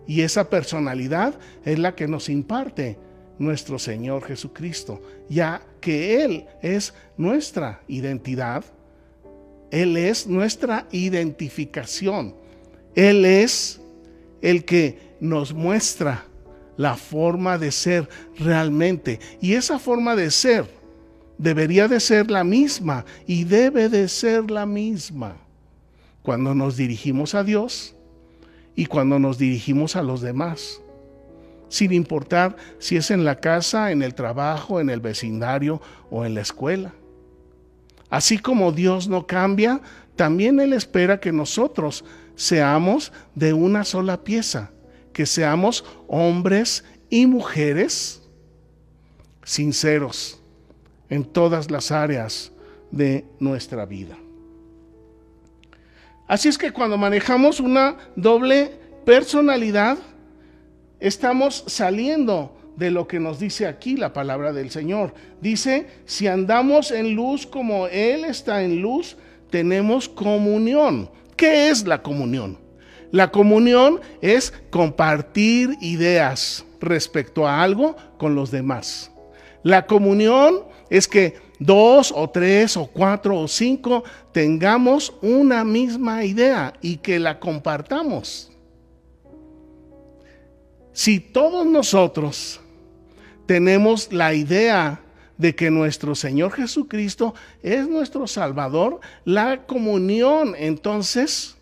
y 0.06 0.20
esa 0.20 0.50
personalidad 0.50 1.32
es 1.64 1.78
la 1.78 1.94
que 1.94 2.06
nos 2.06 2.28
imparte 2.28 2.98
nuestro 3.42 3.78
Señor 3.78 4.24
Jesucristo, 4.24 5.02
ya 5.28 5.62
que 5.80 6.22
Él 6.22 6.46
es 6.62 6.94
nuestra 7.16 7.82
identidad, 7.88 8.64
Él 9.70 9.96
es 9.96 10.26
nuestra 10.26 10.86
identificación, 10.92 12.34
Él 12.94 13.24
es 13.24 13.80
el 14.40 14.64
que 14.64 14.98
nos 15.20 15.52
muestra 15.52 16.24
la 16.76 16.96
forma 16.96 17.58
de 17.58 17.70
ser 17.70 18.08
realmente. 18.38 19.20
Y 19.40 19.54
esa 19.54 19.78
forma 19.78 20.16
de 20.16 20.30
ser 20.30 20.66
debería 21.38 21.88
de 21.88 22.00
ser 22.00 22.30
la 22.30 22.44
misma 22.44 23.04
y 23.26 23.44
debe 23.44 23.88
de 23.88 24.08
ser 24.08 24.50
la 24.50 24.66
misma 24.66 25.36
cuando 26.22 26.54
nos 26.54 26.76
dirigimos 26.76 27.34
a 27.34 27.42
Dios 27.44 27.94
y 28.74 28.86
cuando 28.86 29.18
nos 29.18 29.38
dirigimos 29.38 29.96
a 29.96 30.02
los 30.02 30.20
demás, 30.20 30.81
sin 31.72 31.90
importar 31.94 32.54
si 32.78 32.98
es 32.98 33.10
en 33.10 33.24
la 33.24 33.36
casa, 33.36 33.92
en 33.92 34.02
el 34.02 34.14
trabajo, 34.14 34.78
en 34.78 34.90
el 34.90 35.00
vecindario 35.00 35.80
o 36.10 36.26
en 36.26 36.34
la 36.34 36.42
escuela. 36.42 36.92
Así 38.10 38.36
como 38.36 38.72
Dios 38.72 39.08
no 39.08 39.26
cambia, 39.26 39.80
también 40.14 40.60
Él 40.60 40.74
espera 40.74 41.18
que 41.18 41.32
nosotros 41.32 42.04
seamos 42.36 43.10
de 43.34 43.54
una 43.54 43.84
sola 43.84 44.22
pieza, 44.22 44.70
que 45.14 45.24
seamos 45.24 45.82
hombres 46.08 46.84
y 47.08 47.26
mujeres 47.26 48.20
sinceros 49.42 50.42
en 51.08 51.24
todas 51.24 51.70
las 51.70 51.90
áreas 51.90 52.52
de 52.90 53.24
nuestra 53.40 53.86
vida. 53.86 54.18
Así 56.28 56.48
es 56.48 56.58
que 56.58 56.70
cuando 56.70 56.98
manejamos 56.98 57.60
una 57.60 57.96
doble 58.14 58.78
personalidad, 59.06 59.96
estamos 61.02 61.64
saliendo 61.66 62.56
de 62.76 62.90
lo 62.90 63.06
que 63.06 63.20
nos 63.20 63.38
dice 63.38 63.66
aquí 63.66 63.96
la 63.96 64.12
palabra 64.12 64.52
del 64.52 64.70
Señor. 64.70 65.12
Dice, 65.40 65.86
si 66.06 66.28
andamos 66.28 66.90
en 66.90 67.14
luz 67.14 67.46
como 67.46 67.88
Él 67.88 68.24
está 68.24 68.62
en 68.62 68.80
luz, 68.80 69.16
tenemos 69.50 70.08
comunión. 70.08 71.10
¿Qué 71.36 71.68
es 71.68 71.86
la 71.86 72.02
comunión? 72.02 72.58
La 73.10 73.30
comunión 73.30 74.00
es 74.22 74.54
compartir 74.70 75.76
ideas 75.80 76.64
respecto 76.80 77.46
a 77.46 77.62
algo 77.62 77.96
con 78.16 78.34
los 78.34 78.50
demás. 78.50 79.10
La 79.62 79.86
comunión 79.86 80.60
es 80.88 81.08
que 81.08 81.34
dos 81.58 82.12
o 82.14 82.30
tres 82.30 82.76
o 82.76 82.86
cuatro 82.86 83.38
o 83.38 83.48
cinco 83.48 84.04
tengamos 84.32 85.12
una 85.20 85.64
misma 85.64 86.24
idea 86.24 86.72
y 86.80 86.98
que 86.98 87.18
la 87.18 87.38
compartamos. 87.38 88.51
Si 90.92 91.20
todos 91.20 91.66
nosotros 91.66 92.60
tenemos 93.46 94.12
la 94.12 94.34
idea 94.34 95.00
de 95.38 95.54
que 95.54 95.70
nuestro 95.70 96.14
Señor 96.14 96.52
Jesucristo 96.52 97.34
es 97.62 97.88
nuestro 97.88 98.26
Salvador, 98.26 99.00
la 99.24 99.66
comunión 99.66 100.54
entonces 100.56 101.56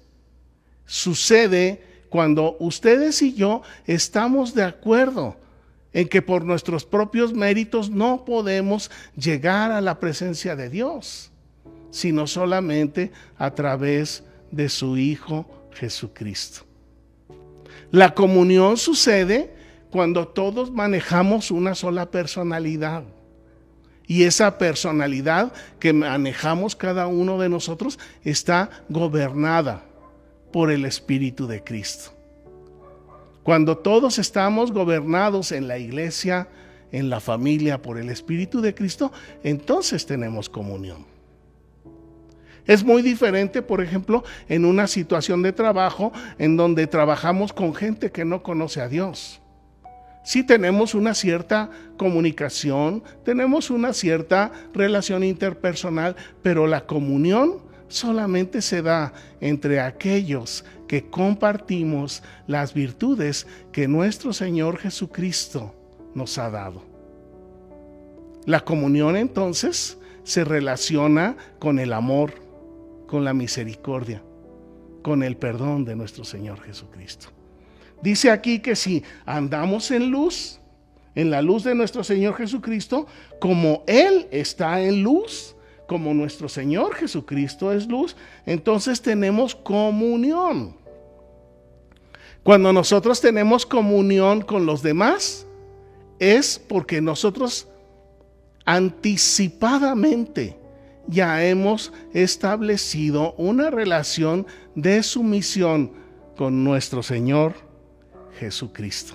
sucede 0.84 1.82
cuando 2.08 2.56
ustedes 2.58 3.22
y 3.22 3.34
yo 3.34 3.62
estamos 3.86 4.54
de 4.54 4.64
acuerdo 4.64 5.36
en 5.92 6.08
que 6.08 6.22
por 6.22 6.44
nuestros 6.44 6.84
propios 6.84 7.32
méritos 7.32 7.88
no 7.88 8.24
podemos 8.24 8.90
llegar 9.16 9.70
a 9.70 9.80
la 9.80 9.98
presencia 9.98 10.56
de 10.56 10.68
Dios, 10.68 11.30
sino 11.90 12.26
solamente 12.26 13.12
a 13.38 13.52
través 13.54 14.24
de 14.50 14.68
su 14.68 14.96
Hijo 14.96 15.48
Jesucristo. 15.72 16.69
La 17.90 18.14
comunión 18.14 18.76
sucede 18.76 19.52
cuando 19.90 20.28
todos 20.28 20.70
manejamos 20.70 21.50
una 21.50 21.74
sola 21.74 22.10
personalidad. 22.10 23.04
Y 24.06 24.24
esa 24.24 24.58
personalidad 24.58 25.52
que 25.78 25.92
manejamos 25.92 26.74
cada 26.74 27.06
uno 27.06 27.38
de 27.38 27.48
nosotros 27.48 27.98
está 28.24 28.70
gobernada 28.88 29.84
por 30.52 30.70
el 30.70 30.84
Espíritu 30.84 31.46
de 31.46 31.62
Cristo. 31.62 32.12
Cuando 33.42 33.78
todos 33.78 34.18
estamos 34.18 34.72
gobernados 34.72 35.52
en 35.52 35.66
la 35.66 35.78
iglesia, 35.78 36.48
en 36.92 37.08
la 37.08 37.20
familia 37.20 37.80
por 37.80 37.98
el 37.98 38.10
Espíritu 38.10 38.60
de 38.60 38.74
Cristo, 38.74 39.12
entonces 39.42 40.06
tenemos 40.06 40.48
comunión. 40.48 41.09
Es 42.70 42.84
muy 42.84 43.02
diferente, 43.02 43.62
por 43.62 43.82
ejemplo, 43.82 44.22
en 44.48 44.64
una 44.64 44.86
situación 44.86 45.42
de 45.42 45.52
trabajo 45.52 46.12
en 46.38 46.56
donde 46.56 46.86
trabajamos 46.86 47.52
con 47.52 47.74
gente 47.74 48.12
que 48.12 48.24
no 48.24 48.44
conoce 48.44 48.80
a 48.80 48.86
Dios. 48.86 49.40
Sí 50.22 50.44
tenemos 50.44 50.94
una 50.94 51.14
cierta 51.14 51.68
comunicación, 51.96 53.02
tenemos 53.24 53.70
una 53.70 53.92
cierta 53.92 54.52
relación 54.72 55.24
interpersonal, 55.24 56.14
pero 56.42 56.68
la 56.68 56.86
comunión 56.86 57.58
solamente 57.88 58.62
se 58.62 58.82
da 58.82 59.14
entre 59.40 59.80
aquellos 59.80 60.64
que 60.86 61.10
compartimos 61.10 62.22
las 62.46 62.72
virtudes 62.72 63.48
que 63.72 63.88
nuestro 63.88 64.32
Señor 64.32 64.78
Jesucristo 64.78 65.74
nos 66.14 66.38
ha 66.38 66.48
dado. 66.50 66.84
La 68.46 68.60
comunión 68.60 69.16
entonces 69.16 69.98
se 70.22 70.44
relaciona 70.44 71.36
con 71.58 71.80
el 71.80 71.92
amor, 71.92 72.39
con 73.10 73.24
la 73.24 73.34
misericordia, 73.34 74.22
con 75.02 75.24
el 75.24 75.36
perdón 75.36 75.84
de 75.84 75.96
nuestro 75.96 76.22
Señor 76.22 76.60
Jesucristo. 76.60 77.26
Dice 78.00 78.30
aquí 78.30 78.60
que 78.60 78.76
si 78.76 79.02
andamos 79.26 79.90
en 79.90 80.12
luz, 80.12 80.60
en 81.16 81.28
la 81.28 81.42
luz 81.42 81.64
de 81.64 81.74
nuestro 81.74 82.04
Señor 82.04 82.36
Jesucristo, 82.36 83.08
como 83.40 83.82
Él 83.88 84.28
está 84.30 84.80
en 84.80 85.02
luz, 85.02 85.56
como 85.88 86.14
nuestro 86.14 86.48
Señor 86.48 86.94
Jesucristo 86.94 87.72
es 87.72 87.88
luz, 87.88 88.14
entonces 88.46 89.02
tenemos 89.02 89.56
comunión. 89.56 90.76
Cuando 92.44 92.72
nosotros 92.72 93.20
tenemos 93.20 93.66
comunión 93.66 94.40
con 94.40 94.66
los 94.66 94.82
demás, 94.84 95.48
es 96.20 96.60
porque 96.60 97.00
nosotros 97.00 97.66
anticipadamente 98.64 100.59
ya 101.10 101.44
hemos 101.44 101.92
establecido 102.12 103.34
una 103.34 103.70
relación 103.70 104.46
de 104.74 105.02
sumisión 105.02 105.92
con 106.36 106.64
nuestro 106.64 107.02
Señor 107.02 107.54
Jesucristo. 108.38 109.14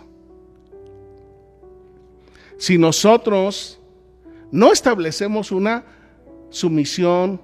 Si 2.58 2.78
nosotros 2.78 3.80
no 4.52 4.72
establecemos 4.72 5.52
una 5.52 5.86
sumisión 6.50 7.42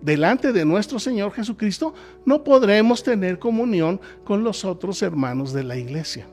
delante 0.00 0.52
de 0.52 0.64
nuestro 0.64 0.98
Señor 0.98 1.32
Jesucristo, 1.32 1.94
no 2.24 2.44
podremos 2.44 3.02
tener 3.02 3.38
comunión 3.38 4.00
con 4.24 4.44
los 4.44 4.64
otros 4.64 5.02
hermanos 5.02 5.52
de 5.52 5.64
la 5.64 5.76
iglesia. 5.76 6.26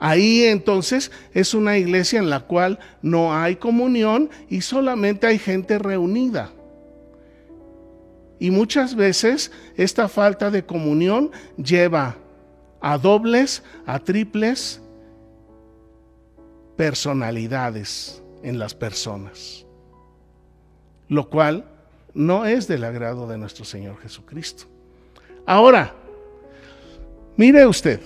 Ahí 0.00 0.44
entonces 0.44 1.10
es 1.32 1.54
una 1.54 1.78
iglesia 1.78 2.18
en 2.18 2.30
la 2.30 2.40
cual 2.40 2.78
no 3.02 3.34
hay 3.34 3.56
comunión 3.56 4.30
y 4.48 4.60
solamente 4.60 5.26
hay 5.26 5.38
gente 5.38 5.78
reunida. 5.78 6.50
Y 8.38 8.50
muchas 8.50 8.94
veces 8.94 9.52
esta 9.76 10.08
falta 10.08 10.50
de 10.50 10.64
comunión 10.64 11.30
lleva 11.56 12.16
a 12.80 12.98
dobles, 12.98 13.62
a 13.86 13.98
triples 13.98 14.80
personalidades 16.76 18.22
en 18.42 18.58
las 18.58 18.74
personas 18.74 19.64
lo 21.08 21.28
cual 21.28 21.64
no 22.12 22.46
es 22.46 22.68
del 22.68 22.84
agrado 22.84 23.26
de 23.26 23.38
nuestro 23.38 23.64
Señor 23.64 23.98
Jesucristo. 24.00 24.64
Ahora, 25.46 25.94
mire 27.36 27.66
usted, 27.66 28.00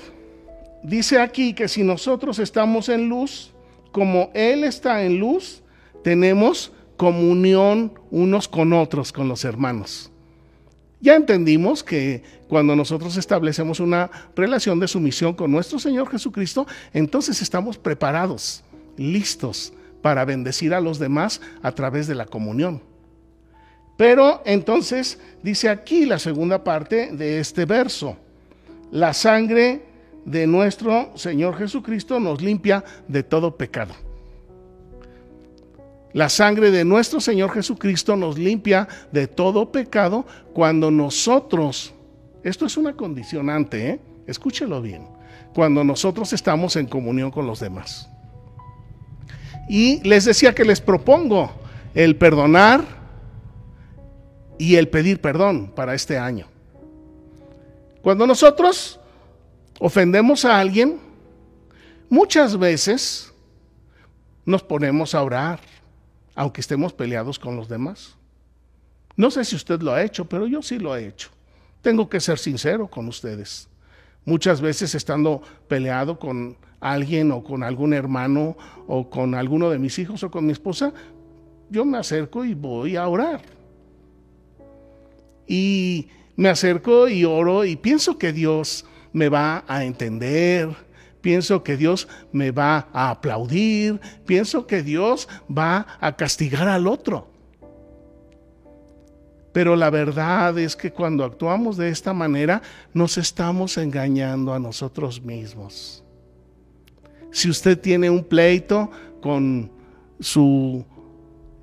dice 0.82 1.20
aquí 1.20 1.54
que 1.54 1.68
si 1.68 1.82
nosotros 1.82 2.38
estamos 2.38 2.88
en 2.88 3.08
luz, 3.08 3.52
como 3.92 4.30
Él 4.34 4.64
está 4.64 5.02
en 5.02 5.18
luz, 5.18 5.62
tenemos 6.02 6.72
comunión 6.96 7.92
unos 8.10 8.48
con 8.48 8.72
otros, 8.72 9.12
con 9.12 9.28
los 9.28 9.44
hermanos. 9.44 10.10
Ya 11.00 11.14
entendimos 11.14 11.84
que 11.84 12.22
cuando 12.48 12.74
nosotros 12.74 13.16
establecemos 13.16 13.78
una 13.78 14.10
relación 14.34 14.80
de 14.80 14.88
sumisión 14.88 15.32
con 15.32 15.50
nuestro 15.50 15.78
Señor 15.78 16.10
Jesucristo, 16.10 16.66
entonces 16.92 17.40
estamos 17.40 17.78
preparados, 17.78 18.64
listos 18.96 19.72
para 20.02 20.24
bendecir 20.24 20.74
a 20.74 20.80
los 20.80 20.98
demás 20.98 21.40
a 21.62 21.72
través 21.72 22.08
de 22.08 22.16
la 22.16 22.26
comunión. 22.26 22.82
Pero 23.96 24.42
entonces 24.44 25.20
dice 25.42 25.68
aquí 25.68 26.04
la 26.04 26.18
segunda 26.18 26.64
parte 26.64 27.10
de 27.12 27.38
este 27.38 27.64
verso, 27.64 28.16
la 28.90 29.12
sangre 29.12 29.87
de 30.30 30.46
nuestro 30.46 31.12
Señor 31.16 31.56
Jesucristo 31.56 32.20
nos 32.20 32.40
limpia 32.42 32.84
de 33.06 33.22
todo 33.22 33.56
pecado. 33.56 33.94
La 36.12 36.28
sangre 36.28 36.70
de 36.70 36.84
nuestro 36.84 37.20
Señor 37.20 37.50
Jesucristo 37.52 38.16
nos 38.16 38.38
limpia 38.38 38.88
de 39.12 39.26
todo 39.26 39.70
pecado 39.70 40.26
cuando 40.52 40.90
nosotros, 40.90 41.92
esto 42.42 42.66
es 42.66 42.76
una 42.76 42.94
condicionante, 42.94 43.90
¿eh? 43.90 44.00
escúchelo 44.26 44.80
bien, 44.80 45.06
cuando 45.54 45.84
nosotros 45.84 46.32
estamos 46.32 46.76
en 46.76 46.86
comunión 46.86 47.30
con 47.30 47.46
los 47.46 47.60
demás. 47.60 48.08
Y 49.68 50.02
les 50.06 50.24
decía 50.24 50.54
que 50.54 50.64
les 50.64 50.80
propongo 50.80 51.50
el 51.94 52.16
perdonar, 52.16 52.98
y 54.58 54.74
el 54.74 54.88
pedir 54.88 55.20
perdón 55.20 55.72
para 55.74 55.94
este 55.94 56.18
año. 56.18 56.46
Cuando 58.02 58.26
nosotros 58.26 58.97
ofendemos 59.80 60.44
a 60.44 60.58
alguien, 60.58 60.98
muchas 62.08 62.58
veces 62.58 63.32
nos 64.44 64.62
ponemos 64.62 65.14
a 65.14 65.22
orar, 65.22 65.60
aunque 66.34 66.60
estemos 66.60 66.92
peleados 66.92 67.38
con 67.38 67.56
los 67.56 67.68
demás. 67.68 68.16
No 69.16 69.30
sé 69.30 69.44
si 69.44 69.56
usted 69.56 69.80
lo 69.82 69.92
ha 69.92 70.02
hecho, 70.02 70.24
pero 70.24 70.46
yo 70.46 70.62
sí 70.62 70.78
lo 70.78 70.96
he 70.96 71.06
hecho. 71.06 71.30
Tengo 71.82 72.08
que 72.08 72.20
ser 72.20 72.38
sincero 72.38 72.86
con 72.88 73.08
ustedes. 73.08 73.68
Muchas 74.24 74.60
veces 74.60 74.94
estando 74.94 75.42
peleado 75.68 76.18
con 76.18 76.56
alguien 76.80 77.32
o 77.32 77.42
con 77.42 77.62
algún 77.62 77.92
hermano 77.92 78.56
o 78.86 79.10
con 79.10 79.34
alguno 79.34 79.70
de 79.70 79.78
mis 79.78 79.98
hijos 79.98 80.22
o 80.22 80.30
con 80.30 80.46
mi 80.46 80.52
esposa, 80.52 80.92
yo 81.70 81.84
me 81.84 81.98
acerco 81.98 82.44
y 82.44 82.54
voy 82.54 82.96
a 82.96 83.08
orar 83.08 83.58
y 85.48 86.08
me 86.36 86.50
acerco 86.50 87.08
y 87.08 87.24
oro 87.24 87.64
y 87.64 87.74
pienso 87.74 88.18
que 88.18 88.32
Dios 88.32 88.84
me 89.18 89.28
va 89.28 89.64
a 89.66 89.84
entender, 89.84 90.68
pienso 91.20 91.62
que 91.62 91.76
Dios 91.76 92.08
me 92.32 92.50
va 92.50 92.88
a 92.92 93.10
aplaudir, 93.10 94.00
pienso 94.24 94.66
que 94.66 94.82
Dios 94.82 95.28
va 95.50 95.86
a 96.00 96.16
castigar 96.16 96.68
al 96.68 96.86
otro. 96.86 97.28
Pero 99.52 99.76
la 99.76 99.90
verdad 99.90 100.58
es 100.58 100.76
que 100.76 100.92
cuando 100.92 101.24
actuamos 101.24 101.76
de 101.76 101.88
esta 101.88 102.12
manera 102.12 102.62
nos 102.94 103.18
estamos 103.18 103.76
engañando 103.76 104.54
a 104.54 104.58
nosotros 104.58 105.20
mismos. 105.20 106.04
Si 107.30 107.50
usted 107.50 107.78
tiene 107.78 108.08
un 108.08 108.24
pleito 108.24 108.90
con 109.20 109.70
su 110.20 110.84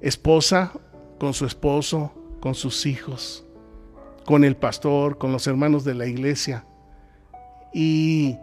esposa, 0.02 0.74
con 1.20 1.34
su 1.34 1.46
esposo, 1.46 2.12
con 2.40 2.54
sus 2.54 2.86
hijos, 2.86 3.46
con 4.26 4.44
el 4.44 4.56
pastor, 4.56 5.18
con 5.18 5.32
los 5.32 5.48
hermanos 5.48 5.84
de 5.84 5.94
la 5.94 6.08
iglesia. 6.08 6.66
Y 7.78 8.38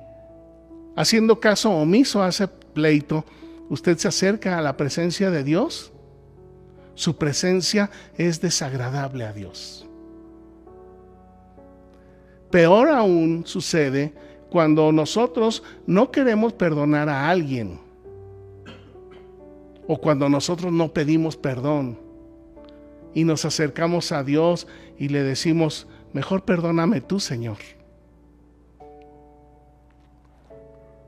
haciendo 0.94 1.40
caso 1.40 1.70
omiso 1.70 2.22
a 2.22 2.28
ese 2.28 2.46
pleito, 2.48 3.24
usted 3.70 3.96
se 3.96 4.06
acerca 4.06 4.58
a 4.58 4.60
la 4.60 4.76
presencia 4.76 5.30
de 5.30 5.42
Dios. 5.42 5.90
Su 6.94 7.16
presencia 7.16 7.90
es 8.18 8.42
desagradable 8.42 9.24
a 9.24 9.32
Dios. 9.32 9.88
Peor 12.50 12.90
aún 12.90 13.44
sucede 13.46 14.12
cuando 14.50 14.92
nosotros 14.92 15.62
no 15.86 16.10
queremos 16.10 16.52
perdonar 16.52 17.08
a 17.08 17.30
alguien 17.30 17.80
o 19.88 19.96
cuando 19.96 20.28
nosotros 20.28 20.70
no 20.70 20.92
pedimos 20.92 21.38
perdón 21.38 21.98
y 23.14 23.24
nos 23.24 23.46
acercamos 23.46 24.12
a 24.12 24.24
Dios 24.24 24.66
y 24.98 25.08
le 25.08 25.22
decimos, 25.22 25.86
mejor 26.12 26.44
perdóname 26.44 27.00
tú, 27.00 27.18
Señor. 27.18 27.56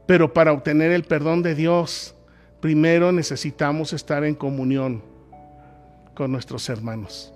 Pero 0.07 0.33
para 0.33 0.53
obtener 0.53 0.93
el 0.93 1.05
perdón 1.05 1.43
de 1.43 1.55
Dios, 1.55 2.14
primero 2.61 3.12
necesitamos 3.12 3.93
estar 3.93 4.25
en 4.25 4.35
comunión 4.35 5.03
con 6.14 6.31
nuestros 6.33 6.69
hermanos. 6.69 7.33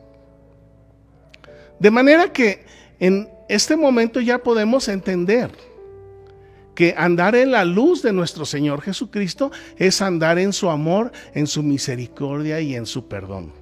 De 1.78 1.90
manera 1.90 2.32
que 2.32 2.64
en 2.98 3.28
este 3.48 3.76
momento 3.76 4.20
ya 4.20 4.38
podemos 4.38 4.88
entender 4.88 5.50
que 6.74 6.94
andar 6.96 7.34
en 7.34 7.50
la 7.50 7.64
luz 7.64 8.02
de 8.02 8.12
nuestro 8.12 8.44
Señor 8.44 8.82
Jesucristo 8.82 9.50
es 9.76 10.00
andar 10.00 10.38
en 10.38 10.52
su 10.52 10.70
amor, 10.70 11.10
en 11.34 11.46
su 11.46 11.62
misericordia 11.62 12.60
y 12.60 12.76
en 12.76 12.86
su 12.86 13.08
perdón. 13.08 13.52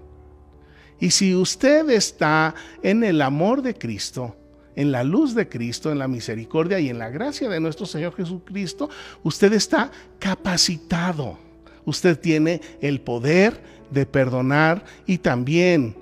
Y 0.99 1.11
si 1.11 1.35
usted 1.35 1.88
está 1.90 2.55
en 2.83 3.05
el 3.05 3.23
amor 3.23 3.62
de 3.62 3.75
Cristo, 3.75 4.37
en 4.76 4.92
la 4.92 5.02
luz 5.02 5.34
de 5.34 5.48
Cristo, 5.48 5.90
en 5.90 5.98
la 5.98 6.06
misericordia 6.06 6.78
y 6.78 6.90
en 6.90 6.98
la 6.98 7.08
gracia 7.08 7.48
de 7.48 7.58
nuestro 7.58 7.86
Señor 7.86 8.14
Jesucristo, 8.14 8.88
usted 9.22 9.52
está 9.54 9.90
capacitado. 10.18 11.38
Usted 11.86 12.18
tiene 12.18 12.60
el 12.80 13.00
poder 13.00 13.60
de 13.90 14.04
perdonar 14.04 14.84
y 15.06 15.18
también 15.18 15.96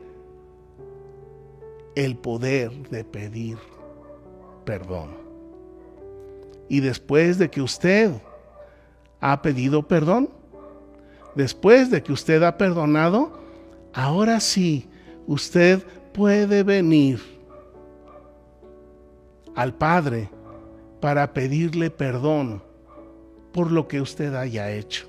el 1.95 2.17
poder 2.17 2.73
de 2.91 3.05
pedir 3.05 3.59
perdón. 4.65 5.11
Y 6.69 6.81
después 6.81 7.39
de 7.39 7.51
que 7.51 7.63
usted 7.63 8.11
ha 9.21 9.41
pedido 9.43 9.87
perdón, 9.87 10.31
después 11.37 11.91
de 11.91 12.03
que 12.03 12.13
usted 12.13 12.43
ha 12.43 12.59
perdonado, 12.59 13.39
ahora 13.93 14.41
sí, 14.41 14.89
usted 15.27 15.85
puede 16.13 16.63
venir 16.63 17.34
al 19.55 19.75
Padre 19.75 20.31
para 21.01 21.33
pedirle 21.33 21.91
perdón 21.91 22.63
por 23.53 23.71
lo 23.71 23.87
que 23.87 24.01
usted 24.01 24.35
haya 24.35 24.71
hecho. 24.73 25.07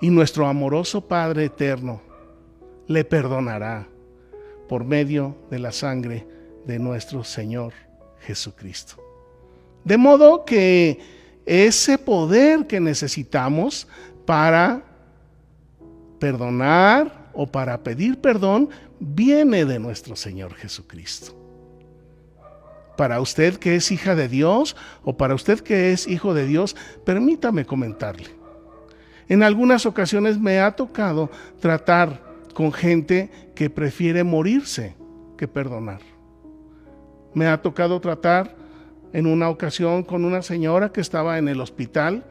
Y 0.00 0.10
nuestro 0.10 0.46
amoroso 0.46 1.00
Padre 1.00 1.46
eterno 1.46 2.00
le 2.86 3.04
perdonará 3.04 3.88
por 4.68 4.84
medio 4.84 5.36
de 5.50 5.58
la 5.58 5.72
sangre 5.72 6.26
de 6.66 6.78
nuestro 6.78 7.24
Señor 7.24 7.72
Jesucristo. 8.20 8.96
De 9.84 9.96
modo 9.96 10.44
que 10.44 10.98
ese 11.46 11.96
poder 11.96 12.66
que 12.66 12.80
necesitamos 12.80 13.86
para 14.26 14.82
perdonar 16.18 17.30
o 17.32 17.46
para 17.46 17.82
pedir 17.82 18.20
perdón 18.20 18.68
viene 18.98 19.64
de 19.64 19.78
nuestro 19.78 20.16
Señor 20.16 20.54
Jesucristo. 20.54 21.45
Para 22.96 23.20
usted 23.20 23.56
que 23.58 23.76
es 23.76 23.90
hija 23.92 24.14
de 24.14 24.28
Dios 24.28 24.76
o 25.04 25.16
para 25.16 25.34
usted 25.34 25.60
que 25.60 25.92
es 25.92 26.06
hijo 26.06 26.34
de 26.34 26.46
Dios, 26.46 26.76
permítame 27.04 27.64
comentarle. 27.66 28.28
En 29.28 29.42
algunas 29.42 29.86
ocasiones 29.86 30.38
me 30.38 30.60
ha 30.60 30.76
tocado 30.76 31.30
tratar 31.60 32.22
con 32.54 32.72
gente 32.72 33.30
que 33.54 33.68
prefiere 33.70 34.24
morirse 34.24 34.94
que 35.36 35.48
perdonar. 35.48 36.00
Me 37.34 37.46
ha 37.46 37.60
tocado 37.60 38.00
tratar 38.00 38.56
en 39.12 39.26
una 39.26 39.50
ocasión 39.50 40.02
con 40.02 40.24
una 40.24 40.42
señora 40.42 40.90
que 40.90 41.00
estaba 41.00 41.38
en 41.38 41.48
el 41.48 41.60
hospital 41.60 42.24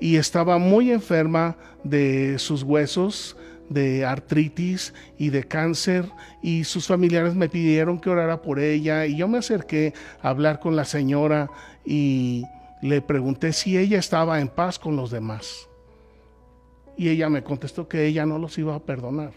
y 0.00 0.16
estaba 0.16 0.58
muy 0.58 0.90
enferma 0.90 1.56
de 1.84 2.38
sus 2.38 2.62
huesos, 2.62 3.36
de 3.68 4.04
artritis 4.04 4.92
y 5.18 5.30
de 5.30 5.44
cáncer 5.44 6.10
y 6.42 6.64
sus 6.64 6.86
familiares 6.86 7.34
me 7.34 7.48
pidieron 7.48 7.98
que 7.98 8.10
orara 8.10 8.42
por 8.42 8.58
ella 8.58 9.06
y 9.06 9.16
yo 9.16 9.28
me 9.28 9.38
acerqué 9.38 9.94
a 10.22 10.28
hablar 10.28 10.60
con 10.60 10.76
la 10.76 10.84
señora 10.84 11.50
y 11.84 12.44
le 12.82 13.00
pregunté 13.00 13.52
si 13.52 13.78
ella 13.78 13.98
estaba 13.98 14.40
en 14.40 14.48
paz 14.48 14.78
con 14.78 14.96
los 14.96 15.10
demás. 15.10 15.68
Y 16.96 17.08
ella 17.08 17.28
me 17.28 17.42
contestó 17.42 17.88
que 17.88 18.06
ella 18.06 18.26
no 18.26 18.38
los 18.38 18.56
iba 18.58 18.74
a 18.74 18.80
perdonar, 18.80 19.32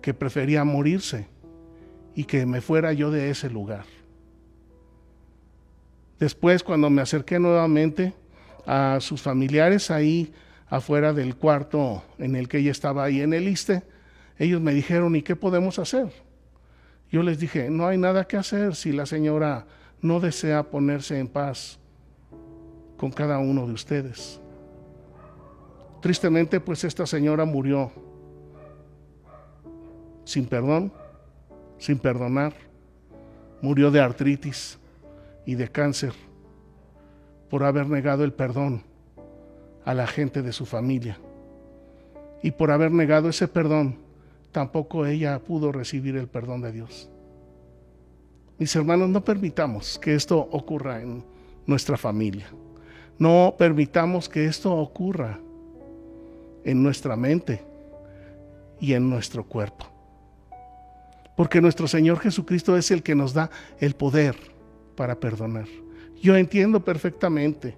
que 0.00 0.14
prefería 0.14 0.64
morirse 0.64 1.26
y 2.14 2.24
que 2.24 2.46
me 2.46 2.60
fuera 2.60 2.92
yo 2.92 3.10
de 3.10 3.30
ese 3.30 3.50
lugar. 3.50 3.84
Después, 6.18 6.62
cuando 6.62 6.88
me 6.90 7.02
acerqué 7.02 7.38
nuevamente 7.38 8.14
a 8.66 8.98
sus 9.00 9.20
familiares 9.20 9.90
ahí 9.90 10.32
afuera 10.70 11.12
del 11.12 11.36
cuarto 11.36 12.04
en 12.18 12.36
el 12.36 12.48
que 12.48 12.58
ella 12.58 12.70
estaba 12.70 13.04
ahí 13.04 13.20
en 13.20 13.34
el 13.34 13.48
ISTE, 13.48 13.82
ellos 14.38 14.60
me 14.60 14.72
dijeron, 14.72 15.16
¿y 15.16 15.22
qué 15.22 15.36
podemos 15.36 15.78
hacer? 15.78 16.10
Yo 17.10 17.24
les 17.24 17.40
dije, 17.40 17.68
no 17.68 17.86
hay 17.86 17.98
nada 17.98 18.24
que 18.24 18.36
hacer 18.36 18.76
si 18.76 18.92
la 18.92 19.04
señora 19.04 19.66
no 20.00 20.20
desea 20.20 20.62
ponerse 20.62 21.18
en 21.18 21.26
paz 21.26 21.78
con 22.96 23.10
cada 23.10 23.38
uno 23.38 23.66
de 23.66 23.72
ustedes. 23.72 24.40
Tristemente, 26.00 26.60
pues 26.60 26.84
esta 26.84 27.04
señora 27.04 27.44
murió 27.44 27.92
sin 30.24 30.46
perdón, 30.46 30.92
sin 31.78 31.98
perdonar. 31.98 32.54
Murió 33.60 33.90
de 33.90 34.00
artritis 34.00 34.78
y 35.44 35.56
de 35.56 35.68
cáncer 35.68 36.14
por 37.50 37.64
haber 37.64 37.88
negado 37.88 38.24
el 38.24 38.32
perdón 38.32 38.89
a 39.84 39.94
la 39.94 40.06
gente 40.06 40.42
de 40.42 40.52
su 40.52 40.66
familia. 40.66 41.18
Y 42.42 42.52
por 42.52 42.70
haber 42.70 42.90
negado 42.90 43.28
ese 43.28 43.48
perdón, 43.48 43.96
tampoco 44.52 45.06
ella 45.06 45.38
pudo 45.38 45.72
recibir 45.72 46.16
el 46.16 46.28
perdón 46.28 46.62
de 46.62 46.72
Dios. 46.72 47.10
Mis 48.58 48.74
hermanos, 48.76 49.08
no 49.08 49.24
permitamos 49.24 49.98
que 49.98 50.14
esto 50.14 50.38
ocurra 50.38 51.00
en 51.00 51.24
nuestra 51.66 51.96
familia. 51.96 52.46
No 53.18 53.54
permitamos 53.58 54.28
que 54.28 54.46
esto 54.46 54.74
ocurra 54.74 55.38
en 56.64 56.82
nuestra 56.82 57.16
mente 57.16 57.62
y 58.80 58.94
en 58.94 59.08
nuestro 59.08 59.44
cuerpo. 59.44 59.86
Porque 61.36 61.60
nuestro 61.60 61.88
Señor 61.88 62.18
Jesucristo 62.18 62.76
es 62.76 62.90
el 62.90 63.02
que 63.02 63.14
nos 63.14 63.32
da 63.32 63.50
el 63.78 63.94
poder 63.94 64.36
para 64.94 65.18
perdonar. 65.18 65.66
Yo 66.20 66.36
entiendo 66.36 66.84
perfectamente 66.84 67.76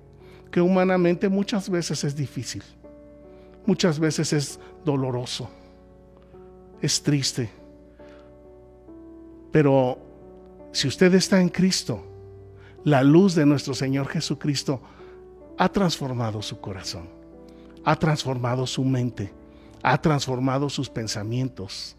que 0.52 0.60
humanamente 0.60 1.28
muchas 1.28 1.68
veces 1.68 2.04
es 2.04 2.14
difícil, 2.14 2.62
muchas 3.66 3.98
veces 3.98 4.32
es 4.32 4.60
doloroso, 4.84 5.50
es 6.80 7.02
triste. 7.02 7.50
Pero 9.50 9.98
si 10.70 10.86
usted 10.86 11.12
está 11.14 11.40
en 11.40 11.48
Cristo, 11.48 12.06
la 12.84 13.02
luz 13.02 13.34
de 13.34 13.46
nuestro 13.46 13.74
Señor 13.74 14.06
Jesucristo 14.06 14.80
ha 15.58 15.68
transformado 15.68 16.40
su 16.40 16.60
corazón 16.60 17.22
ha 17.84 17.96
transformado 17.96 18.66
su 18.66 18.84
mente, 18.84 19.32
ha 19.82 20.00
transformado 20.00 20.68
sus 20.68 20.88
pensamientos. 20.88 21.96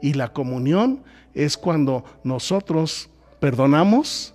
Y 0.00 0.14
la 0.14 0.32
comunión 0.32 1.02
es 1.34 1.56
cuando 1.56 2.04
nosotros 2.22 3.10
perdonamos, 3.40 4.34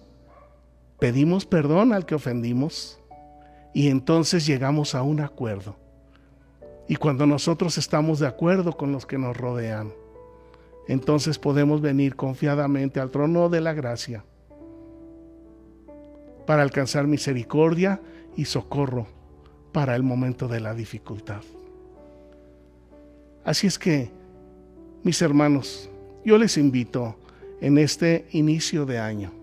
pedimos 1.00 1.46
perdón 1.46 1.94
al 1.94 2.06
que 2.06 2.16
ofendimos 2.16 2.99
y 3.74 3.90
entonces 3.90 4.46
llegamos 4.46 4.96
a 4.96 5.02
un 5.04 5.20
acuerdo. 5.20 5.76
Y 6.88 6.96
cuando 6.96 7.26
nosotros 7.26 7.78
estamos 7.78 8.20
de 8.20 8.28
acuerdo 8.28 8.76
con 8.76 8.92
los 8.92 9.06
que 9.06 9.18
nos 9.18 9.38
rodean, 9.38 9.94
entonces 10.88 11.38
podemos 11.38 11.82
venir 11.82 12.16
confiadamente 12.16 13.00
al 13.00 13.12
trono 13.12 13.48
de 13.50 13.62
la 13.62 13.74
gracia 13.74 14.24
para 16.48 16.64
alcanzar 16.64 17.06
misericordia 17.06 18.02
y 18.36 18.46
socorro 18.46 19.06
para 19.72 19.96
el 19.96 20.02
momento 20.02 20.48
de 20.48 20.60
la 20.60 20.74
dificultad. 20.74 21.42
Así 23.46 23.68
es 23.68 23.78
que, 23.78 24.10
mis 25.04 25.22
hermanos, 25.22 25.90
yo 26.26 26.40
les 26.40 26.58
invito 26.58 27.16
en 27.62 27.78
este 27.78 28.26
inicio 28.32 28.86
de 28.88 28.98
año. 28.98 29.39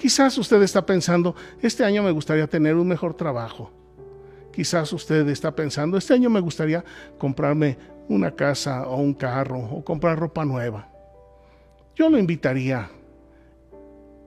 Quizás 0.00 0.38
usted 0.38 0.62
está 0.62 0.86
pensando, 0.86 1.34
este 1.60 1.84
año 1.84 2.02
me 2.02 2.10
gustaría 2.10 2.46
tener 2.46 2.74
un 2.76 2.88
mejor 2.88 3.12
trabajo. 3.12 3.70
Quizás 4.50 4.90
usted 4.94 5.28
está 5.28 5.54
pensando, 5.54 5.98
este 5.98 6.14
año 6.14 6.30
me 6.30 6.40
gustaría 6.40 6.82
comprarme 7.18 7.76
una 8.08 8.34
casa 8.34 8.88
o 8.88 8.96
un 8.96 9.12
carro 9.12 9.58
o 9.58 9.84
comprar 9.84 10.18
ropa 10.18 10.46
nueva. 10.46 10.88
Yo 11.94 12.08
lo 12.08 12.16
invitaría 12.16 12.88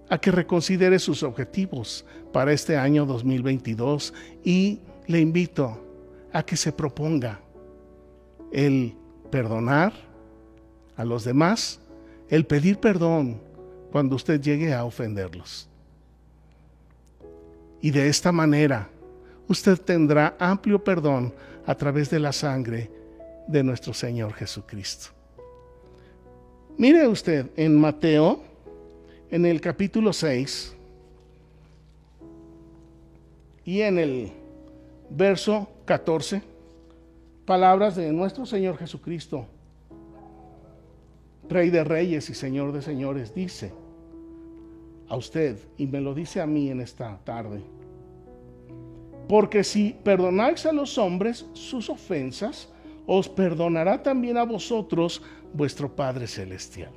a 0.09 0.17
que 0.19 0.29
reconsidere 0.29 0.99
sus 0.99 1.23
objetivos 1.23 2.05
para 2.31 2.53
este 2.53 2.77
año 2.77 3.07
2022 3.07 4.13
y 4.43 4.79
le 5.07 5.21
invito 5.21 5.83
a 6.31 6.43
que 6.43 6.55
se 6.55 6.71
proponga 6.71 7.39
el 8.51 8.95
perdonar 9.31 9.91
a 10.95 11.03
los 11.03 11.23
demás, 11.23 11.79
el 12.29 12.45
pedir 12.45 12.77
perdón 12.77 13.53
cuando 13.93 14.15
usted 14.15 14.41
llegue 14.41 14.73
a 14.73 14.86
ofenderlos. 14.86 15.69
Y 17.79 17.91
de 17.91 18.10
esta 18.10 18.32
manera 18.32 18.89
usted 19.47 19.79
tendrá 19.79 20.36
amplio 20.39 20.84
perdón 20.84 21.32
a 21.63 21.75
través 21.75 22.10
de 22.10 22.17
la 22.17 22.32
sangre 22.34 22.89
de 23.47 23.62
nuestro 23.62 23.93
Señor 23.93 24.34
Jesucristo. 24.34 25.12
Mire 26.75 27.08
usted 27.08 27.51
en 27.56 27.79
Mateo 27.79 28.41
en 29.29 29.45
el 29.45 29.62
capítulo 29.62 30.12
6 30.12 30.75
y 33.63 33.82
en 33.82 33.99
el 33.99 34.32
verso 35.08 35.69
14, 35.86 36.41
palabras 37.45 37.95
de 37.95 38.12
nuestro 38.12 38.47
Señor 38.47 38.75
Jesucristo, 38.79 39.45
Rey 41.47 41.69
de 41.69 41.84
Reyes 41.84 42.27
y 42.32 42.34
Señor 42.34 42.71
de 42.71 42.82
Señores, 42.82 43.36
dice, 43.36 43.83
a 45.08 45.16
usted 45.16 45.58
y 45.78 45.88
me 45.88 46.02
lo 46.02 46.13
dice 46.13 46.42
a 46.42 46.46
mí 46.46 46.70
en 46.70 46.82
esta 46.82 47.18
tarde. 47.24 47.62
Porque 49.28 49.63
si 49.63 49.96
perdonáis 50.04 50.66
a 50.66 50.74
los 50.74 50.98
hombres 50.98 51.46
sus 51.54 51.89
ofensas, 51.89 52.70
os 53.06 53.28
perdonará 53.28 54.02
también 54.02 54.38
a 54.38 54.44
vosotros 54.44 55.22
vuestro 55.54 55.94
Padre 55.94 56.28
Celestial. 56.28 56.92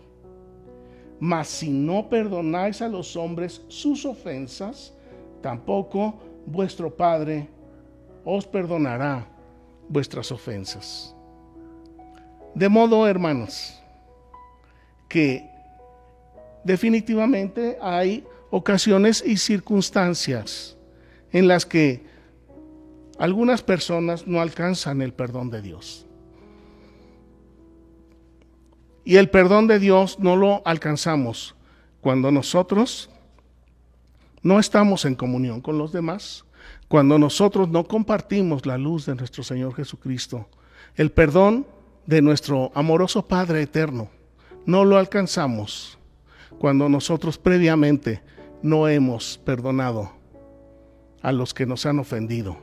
Mas 1.19 1.49
si 1.49 1.71
no 1.71 2.09
perdonáis 2.09 2.83
a 2.83 2.89
los 2.89 3.17
hombres 3.17 3.63
sus 3.69 4.05
ofensas, 4.05 4.95
tampoco 5.41 6.19
vuestro 6.47 6.95
Padre 6.95 7.49
os 8.25 8.47
perdonará 8.47 9.27
vuestras 9.89 10.31
ofensas. 10.33 11.15
De 12.55 12.69
modo, 12.69 13.07
hermanos, 13.07 13.81
que 15.09 15.49
definitivamente 16.67 17.79
hay 17.81 18.25
ocasiones 18.51 19.23
y 19.25 19.37
circunstancias 19.37 20.77
en 21.31 21.49
las 21.49 21.65
que 21.65 22.05
algunas 23.19 23.63
personas 23.63 24.27
no 24.27 24.41
alcanzan 24.41 25.01
el 25.01 25.13
perdón 25.13 25.51
de 25.51 25.63
Dios. 25.63 26.07
Y 29.05 29.17
el 29.17 29.31
perdón 29.31 29.69
de 29.69 29.79
Dios 29.79 30.19
no 30.19 30.35
lo 30.35 30.63
alcanzamos 30.67 31.55
cuando 32.01 32.33
nosotros 32.33 33.09
no 34.43 34.59
estamos 34.59 35.05
en 35.05 35.15
comunión 35.15 35.61
con 35.61 35.79
los 35.79 35.93
demás, 35.93 36.45
cuando 36.89 37.19
nosotros 37.19 37.69
no 37.69 37.85
compartimos 37.85 38.67
la 38.67 38.77
luz 38.77 39.07
de 39.07 39.15
nuestro 39.15 39.45
Señor 39.45 39.75
Jesucristo. 39.75 40.49
El 40.97 41.13
perdón 41.13 41.67
de 42.07 42.23
nuestro 42.23 42.73
amoroso 42.75 43.27
Padre 43.27 43.63
eterno 43.63 44.09
no 44.67 44.85
lo 44.85 44.99
alcanzamos 44.99 45.97
cuando 46.59 46.89
nosotros 46.89 47.39
previamente 47.39 48.23
no 48.63 48.89
hemos 48.89 49.39
perdonado 49.39 50.13
a 51.23 51.33
los 51.33 51.55
que 51.55 51.67
nos 51.67 51.87
han 51.87 51.99
ofendido 51.99 52.57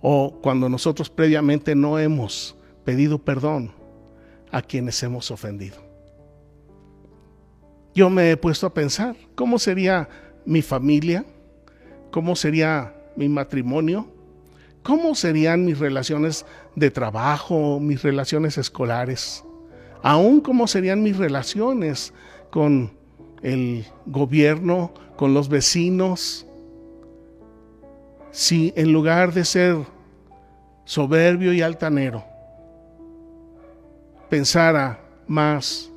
o 0.00 0.38
cuando 0.42 0.68
nosotros 0.68 1.08
previamente 1.08 1.74
no 1.74 1.98
hemos 1.98 2.56
pedido 2.84 3.18
perdón 3.18 3.72
a 4.50 4.60
quienes 4.60 5.02
hemos 5.02 5.30
ofendido. 5.30 5.76
Yo 7.94 8.10
me 8.10 8.30
he 8.30 8.36
puesto 8.36 8.66
a 8.66 8.74
pensar, 8.74 9.16
¿cómo 9.34 9.58
sería 9.58 10.08
mi 10.44 10.62
familia? 10.62 11.24
¿Cómo 12.10 12.36
sería 12.36 12.94
mi 13.16 13.28
matrimonio? 13.28 14.08
¿Cómo 14.82 15.14
serían 15.14 15.64
mis 15.64 15.78
relaciones 15.78 16.44
de 16.76 16.90
trabajo, 16.90 17.80
mis 17.80 18.02
relaciones 18.02 18.58
escolares? 18.58 19.42
Aún 20.02 20.40
cómo 20.40 20.66
serían 20.66 21.02
mis 21.02 21.16
relaciones 21.16 22.12
con 22.54 22.92
el 23.42 23.84
gobierno, 24.06 24.92
con 25.16 25.34
los 25.34 25.48
vecinos, 25.48 26.46
si 28.30 28.72
en 28.76 28.92
lugar 28.92 29.32
de 29.32 29.44
ser 29.44 29.78
soberbio 30.84 31.52
y 31.52 31.62
altanero, 31.62 32.22
pensara 34.30 35.00
más 35.26 35.90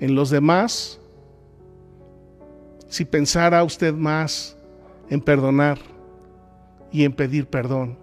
en 0.00 0.14
los 0.14 0.28
demás, 0.28 1.00
si 2.86 3.06
pensara 3.06 3.64
usted 3.64 3.94
más 3.94 4.54
en 5.08 5.18
perdonar 5.18 5.78
y 6.92 7.04
en 7.04 7.12
pedir 7.14 7.46
perdón, 7.46 7.96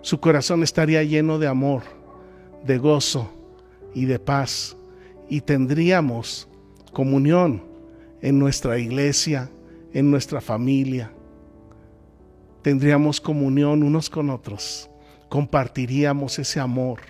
su 0.00 0.18
corazón 0.18 0.64
estaría 0.64 1.04
lleno 1.04 1.38
de 1.38 1.46
amor, 1.46 1.84
de 2.64 2.78
gozo 2.78 3.30
y 3.94 4.06
de 4.06 4.18
paz 4.18 4.76
y 5.32 5.40
tendríamos 5.40 6.46
comunión 6.92 7.64
en 8.20 8.38
nuestra 8.38 8.78
iglesia, 8.78 9.48
en 9.94 10.10
nuestra 10.10 10.42
familia 10.42 11.10
tendríamos 12.60 13.18
comunión 13.18 13.82
unos 13.82 14.10
con 14.10 14.28
otros, 14.28 14.90
compartiríamos 15.30 16.38
ese 16.38 16.60
amor, 16.60 17.00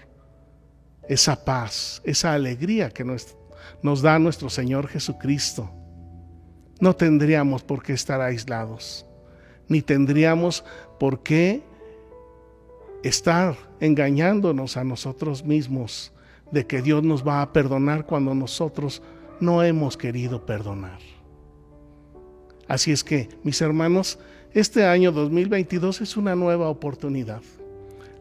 esa 1.09 1.45
paz, 1.45 2.01
esa 2.05 2.33
alegría 2.33 2.91
que 2.91 3.03
nos, 3.03 3.37
nos 3.83 4.03
da 4.03 4.21
nuestro 4.21 4.49
Señor 4.49 4.87
Jesucristo. 4.87 5.69
No 6.79 6.95
tendríamos 6.95 7.65
por 7.65 7.83
qué 7.83 7.93
estar 7.93 8.21
aislados, 8.21 9.05
ni 9.67 9.83
tendríamos 9.83 10.65
por 11.01 11.25
qué 11.25 11.65
estar 13.03 13.57
engañándonos 13.81 14.77
a 14.77 14.85
nosotros 14.85 15.45
mismos 15.45 16.13
de 16.53 16.67
que 16.67 16.83
Dios 16.83 17.03
nos 17.03 17.27
va 17.27 17.43
a 17.43 17.53
perdonar 17.53 18.07
cuando 18.07 18.35
nosotros 18.35 19.03
no 19.41 19.63
hemos 19.63 19.97
querido 19.97 20.47
perdonar. 20.47 21.01
Así 22.69 22.93
es 22.93 23.03
que, 23.03 23.29
mis 23.43 23.61
hermanos, 23.61 24.19
este 24.53 24.85
año 24.85 25.11
2022 25.11 26.03
es 26.03 26.17
una 26.17 26.37
nueva 26.37 26.69
oportunidad. 26.69 27.43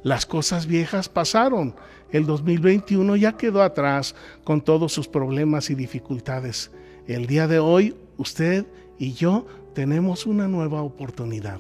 Las 0.04 0.26
cosas 0.26 0.66
viejas 0.66 1.10
pasaron. 1.10 1.76
El 2.12 2.26
2021 2.26 3.16
ya 3.18 3.34
quedó 3.34 3.62
atrás 3.62 4.16
con 4.44 4.62
todos 4.62 4.92
sus 4.92 5.08
problemas 5.08 5.70
y 5.70 5.76
dificultades. 5.76 6.72
El 7.06 7.28
día 7.28 7.48
de 7.48 7.60
hoy, 7.60 7.96
usted 8.18 8.66
y 8.98 9.14
yo 9.14 9.46
tenemos 9.74 10.26
una 10.26 10.48
nueva 10.48 10.82
oportunidad 10.82 11.60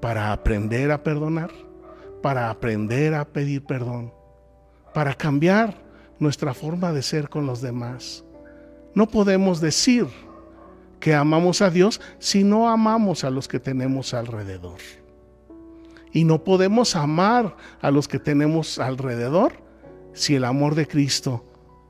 para 0.00 0.32
aprender 0.32 0.90
a 0.90 1.02
perdonar, 1.02 1.50
para 2.22 2.50
aprender 2.50 3.14
a 3.14 3.24
pedir 3.26 3.64
perdón, 3.64 4.12
para 4.92 5.14
cambiar 5.14 5.82
nuestra 6.18 6.54
forma 6.54 6.92
de 6.92 7.02
ser 7.02 7.28
con 7.28 7.46
los 7.46 7.60
demás. 7.60 8.24
No 8.94 9.08
podemos 9.08 9.60
decir 9.60 10.06
que 11.00 11.14
amamos 11.14 11.62
a 11.62 11.70
Dios 11.70 12.00
si 12.18 12.44
no 12.44 12.68
amamos 12.68 13.24
a 13.24 13.30
los 13.30 13.48
que 13.48 13.58
tenemos 13.58 14.14
alrededor. 14.14 14.78
Y 16.12 16.24
no 16.24 16.44
podemos 16.44 16.96
amar 16.96 17.56
a 17.80 17.90
los 17.90 18.08
que 18.08 18.18
tenemos 18.18 18.78
alrededor 18.78 19.52
si 20.12 20.34
el 20.34 20.44
amor 20.44 20.74
de 20.74 20.86
Cristo, 20.86 21.44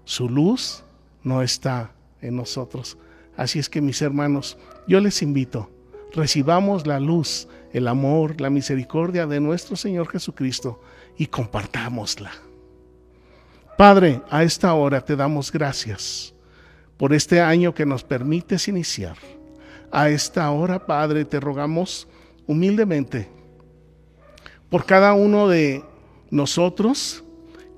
su 0.04 0.28
luz, 0.28 0.84
no 1.22 1.42
está 1.42 1.92
en 2.20 2.36
nosotros. 2.36 2.98
Así 3.36 3.58
es 3.58 3.68
que 3.68 3.80
mis 3.80 4.02
hermanos, 4.02 4.58
yo 4.86 5.00
les 5.00 5.22
invito, 5.22 5.70
recibamos 6.12 6.86
la 6.86 7.00
luz, 7.00 7.48
el 7.72 7.88
amor, 7.88 8.40
la 8.40 8.50
misericordia 8.50 9.26
de 9.26 9.40
nuestro 9.40 9.76
Señor 9.76 10.08
Jesucristo 10.08 10.80
y 11.16 11.26
compartámosla. 11.26 12.49
Padre, 13.80 14.20
a 14.28 14.42
esta 14.42 14.74
hora 14.74 15.00
te 15.00 15.16
damos 15.16 15.50
gracias 15.50 16.34
por 16.98 17.14
este 17.14 17.40
año 17.40 17.72
que 17.72 17.86
nos 17.86 18.04
permites 18.04 18.68
iniciar. 18.68 19.16
A 19.90 20.10
esta 20.10 20.50
hora, 20.50 20.84
Padre, 20.84 21.24
te 21.24 21.40
rogamos 21.40 22.06
humildemente 22.46 23.30
por 24.68 24.84
cada 24.84 25.14
uno 25.14 25.48
de 25.48 25.82
nosotros 26.30 27.24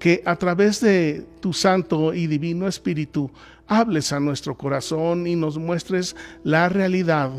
que 0.01 0.25
a 0.27 0.35
través 0.35 0.81
de 0.81 1.25
tu 1.38 1.53
santo 1.53 2.12
y 2.12 2.27
divino 2.27 2.67
Espíritu 2.67 3.31
hables 3.69 4.12
a 4.12 4.19
nuestro 4.19 4.59
corazón 4.59 5.29
y 5.29 5.37
nos 5.37 5.57
muestres 5.57 6.17
la 6.43 6.69
realidad 6.69 7.31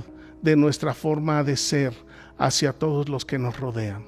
de 0.42 0.56
nuestra 0.56 0.94
forma 0.94 1.44
de 1.44 1.58
ser 1.58 1.94
hacia 2.38 2.72
todos 2.72 3.10
los 3.10 3.26
que 3.26 3.38
nos 3.38 3.60
rodean. 3.60 4.06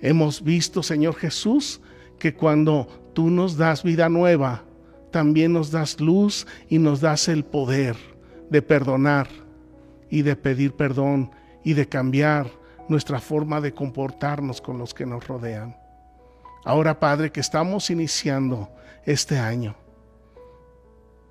Hemos 0.00 0.44
visto, 0.44 0.80
Señor 0.80 1.16
Jesús, 1.16 1.80
que 2.24 2.32
cuando 2.32 2.88
tú 3.12 3.28
nos 3.28 3.58
das 3.58 3.82
vida 3.82 4.08
nueva, 4.08 4.62
también 5.10 5.52
nos 5.52 5.70
das 5.70 6.00
luz 6.00 6.46
y 6.70 6.78
nos 6.78 7.02
das 7.02 7.28
el 7.28 7.44
poder 7.44 7.98
de 8.48 8.62
perdonar 8.62 9.28
y 10.08 10.22
de 10.22 10.34
pedir 10.34 10.72
perdón 10.72 11.30
y 11.64 11.74
de 11.74 11.86
cambiar 11.86 12.50
nuestra 12.88 13.20
forma 13.20 13.60
de 13.60 13.74
comportarnos 13.74 14.62
con 14.62 14.78
los 14.78 14.94
que 14.94 15.04
nos 15.04 15.28
rodean. 15.28 15.76
Ahora, 16.64 16.98
Padre, 16.98 17.30
que 17.30 17.40
estamos 17.40 17.90
iniciando 17.90 18.70
este 19.04 19.38
año, 19.38 19.76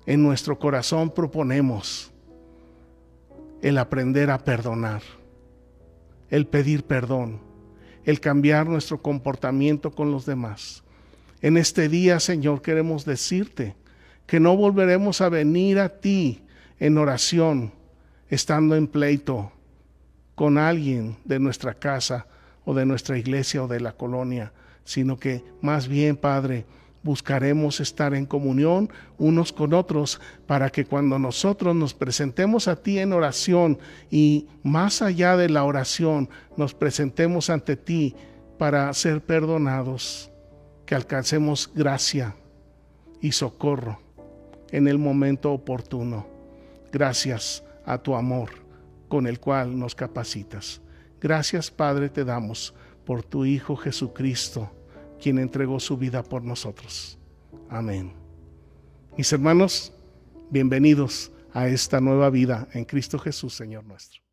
en 0.06 0.22
nuestro 0.22 0.60
corazón 0.60 1.10
proponemos 1.10 2.12
el 3.62 3.78
aprender 3.78 4.30
a 4.30 4.38
perdonar, 4.38 5.02
el 6.30 6.46
pedir 6.46 6.84
perdón, 6.84 7.40
el 8.04 8.20
cambiar 8.20 8.68
nuestro 8.68 9.02
comportamiento 9.02 9.90
con 9.90 10.12
los 10.12 10.24
demás 10.24 10.83
en 11.44 11.58
este 11.58 11.90
día, 11.90 12.20
Señor, 12.20 12.62
queremos 12.62 13.04
decirte 13.04 13.76
que 14.26 14.40
no 14.40 14.56
volveremos 14.56 15.20
a 15.20 15.28
venir 15.28 15.78
a 15.78 15.90
ti 15.90 16.40
en 16.78 16.96
oración, 16.96 17.70
estando 18.30 18.76
en 18.76 18.86
pleito 18.86 19.52
con 20.34 20.56
alguien 20.56 21.18
de 21.26 21.38
nuestra 21.38 21.74
casa 21.74 22.26
o 22.64 22.72
de 22.72 22.86
nuestra 22.86 23.18
iglesia 23.18 23.62
o 23.62 23.68
de 23.68 23.78
la 23.80 23.92
colonia, 23.92 24.54
sino 24.84 25.18
que 25.18 25.44
más 25.60 25.86
bien, 25.86 26.16
Padre, 26.16 26.64
buscaremos 27.02 27.78
estar 27.78 28.14
en 28.14 28.24
comunión 28.24 28.88
unos 29.18 29.52
con 29.52 29.74
otros 29.74 30.22
para 30.46 30.70
que 30.70 30.86
cuando 30.86 31.18
nosotros 31.18 31.76
nos 31.76 31.92
presentemos 31.92 32.68
a 32.68 32.76
ti 32.76 32.98
en 33.00 33.12
oración 33.12 33.78
y 34.10 34.46
más 34.62 35.02
allá 35.02 35.36
de 35.36 35.50
la 35.50 35.64
oración 35.64 36.30
nos 36.56 36.72
presentemos 36.72 37.50
ante 37.50 37.76
ti 37.76 38.16
para 38.56 38.90
ser 38.94 39.20
perdonados 39.20 40.30
que 40.86 40.94
alcancemos 40.94 41.70
gracia 41.74 42.36
y 43.20 43.32
socorro 43.32 44.00
en 44.70 44.88
el 44.88 44.98
momento 44.98 45.52
oportuno. 45.52 46.26
gracias 46.92 47.64
a 47.84 47.98
tu 47.98 48.14
amor 48.14 48.50
con 49.08 49.26
el 49.26 49.40
cual 49.40 49.78
nos 49.78 49.94
capacitas. 49.94 50.80
Gracias 51.20 51.70
Padre 51.70 52.08
te 52.08 52.24
damos 52.24 52.74
por 53.04 53.22
tu 53.22 53.44
Hijo 53.44 53.76
Jesucristo, 53.76 54.70
quien 55.20 55.38
entregó 55.38 55.80
su 55.80 55.96
vida 55.96 56.22
por 56.22 56.42
nosotros. 56.42 57.18
Amén. 57.68 58.12
Mis 59.16 59.32
hermanos, 59.32 59.92
bienvenidos 60.50 61.30
a 61.52 61.68
esta 61.68 62.00
nueva 62.00 62.30
vida 62.30 62.68
en 62.72 62.84
Cristo 62.84 63.18
Jesús, 63.18 63.54
Señor 63.54 63.84
nuestro. 63.84 64.23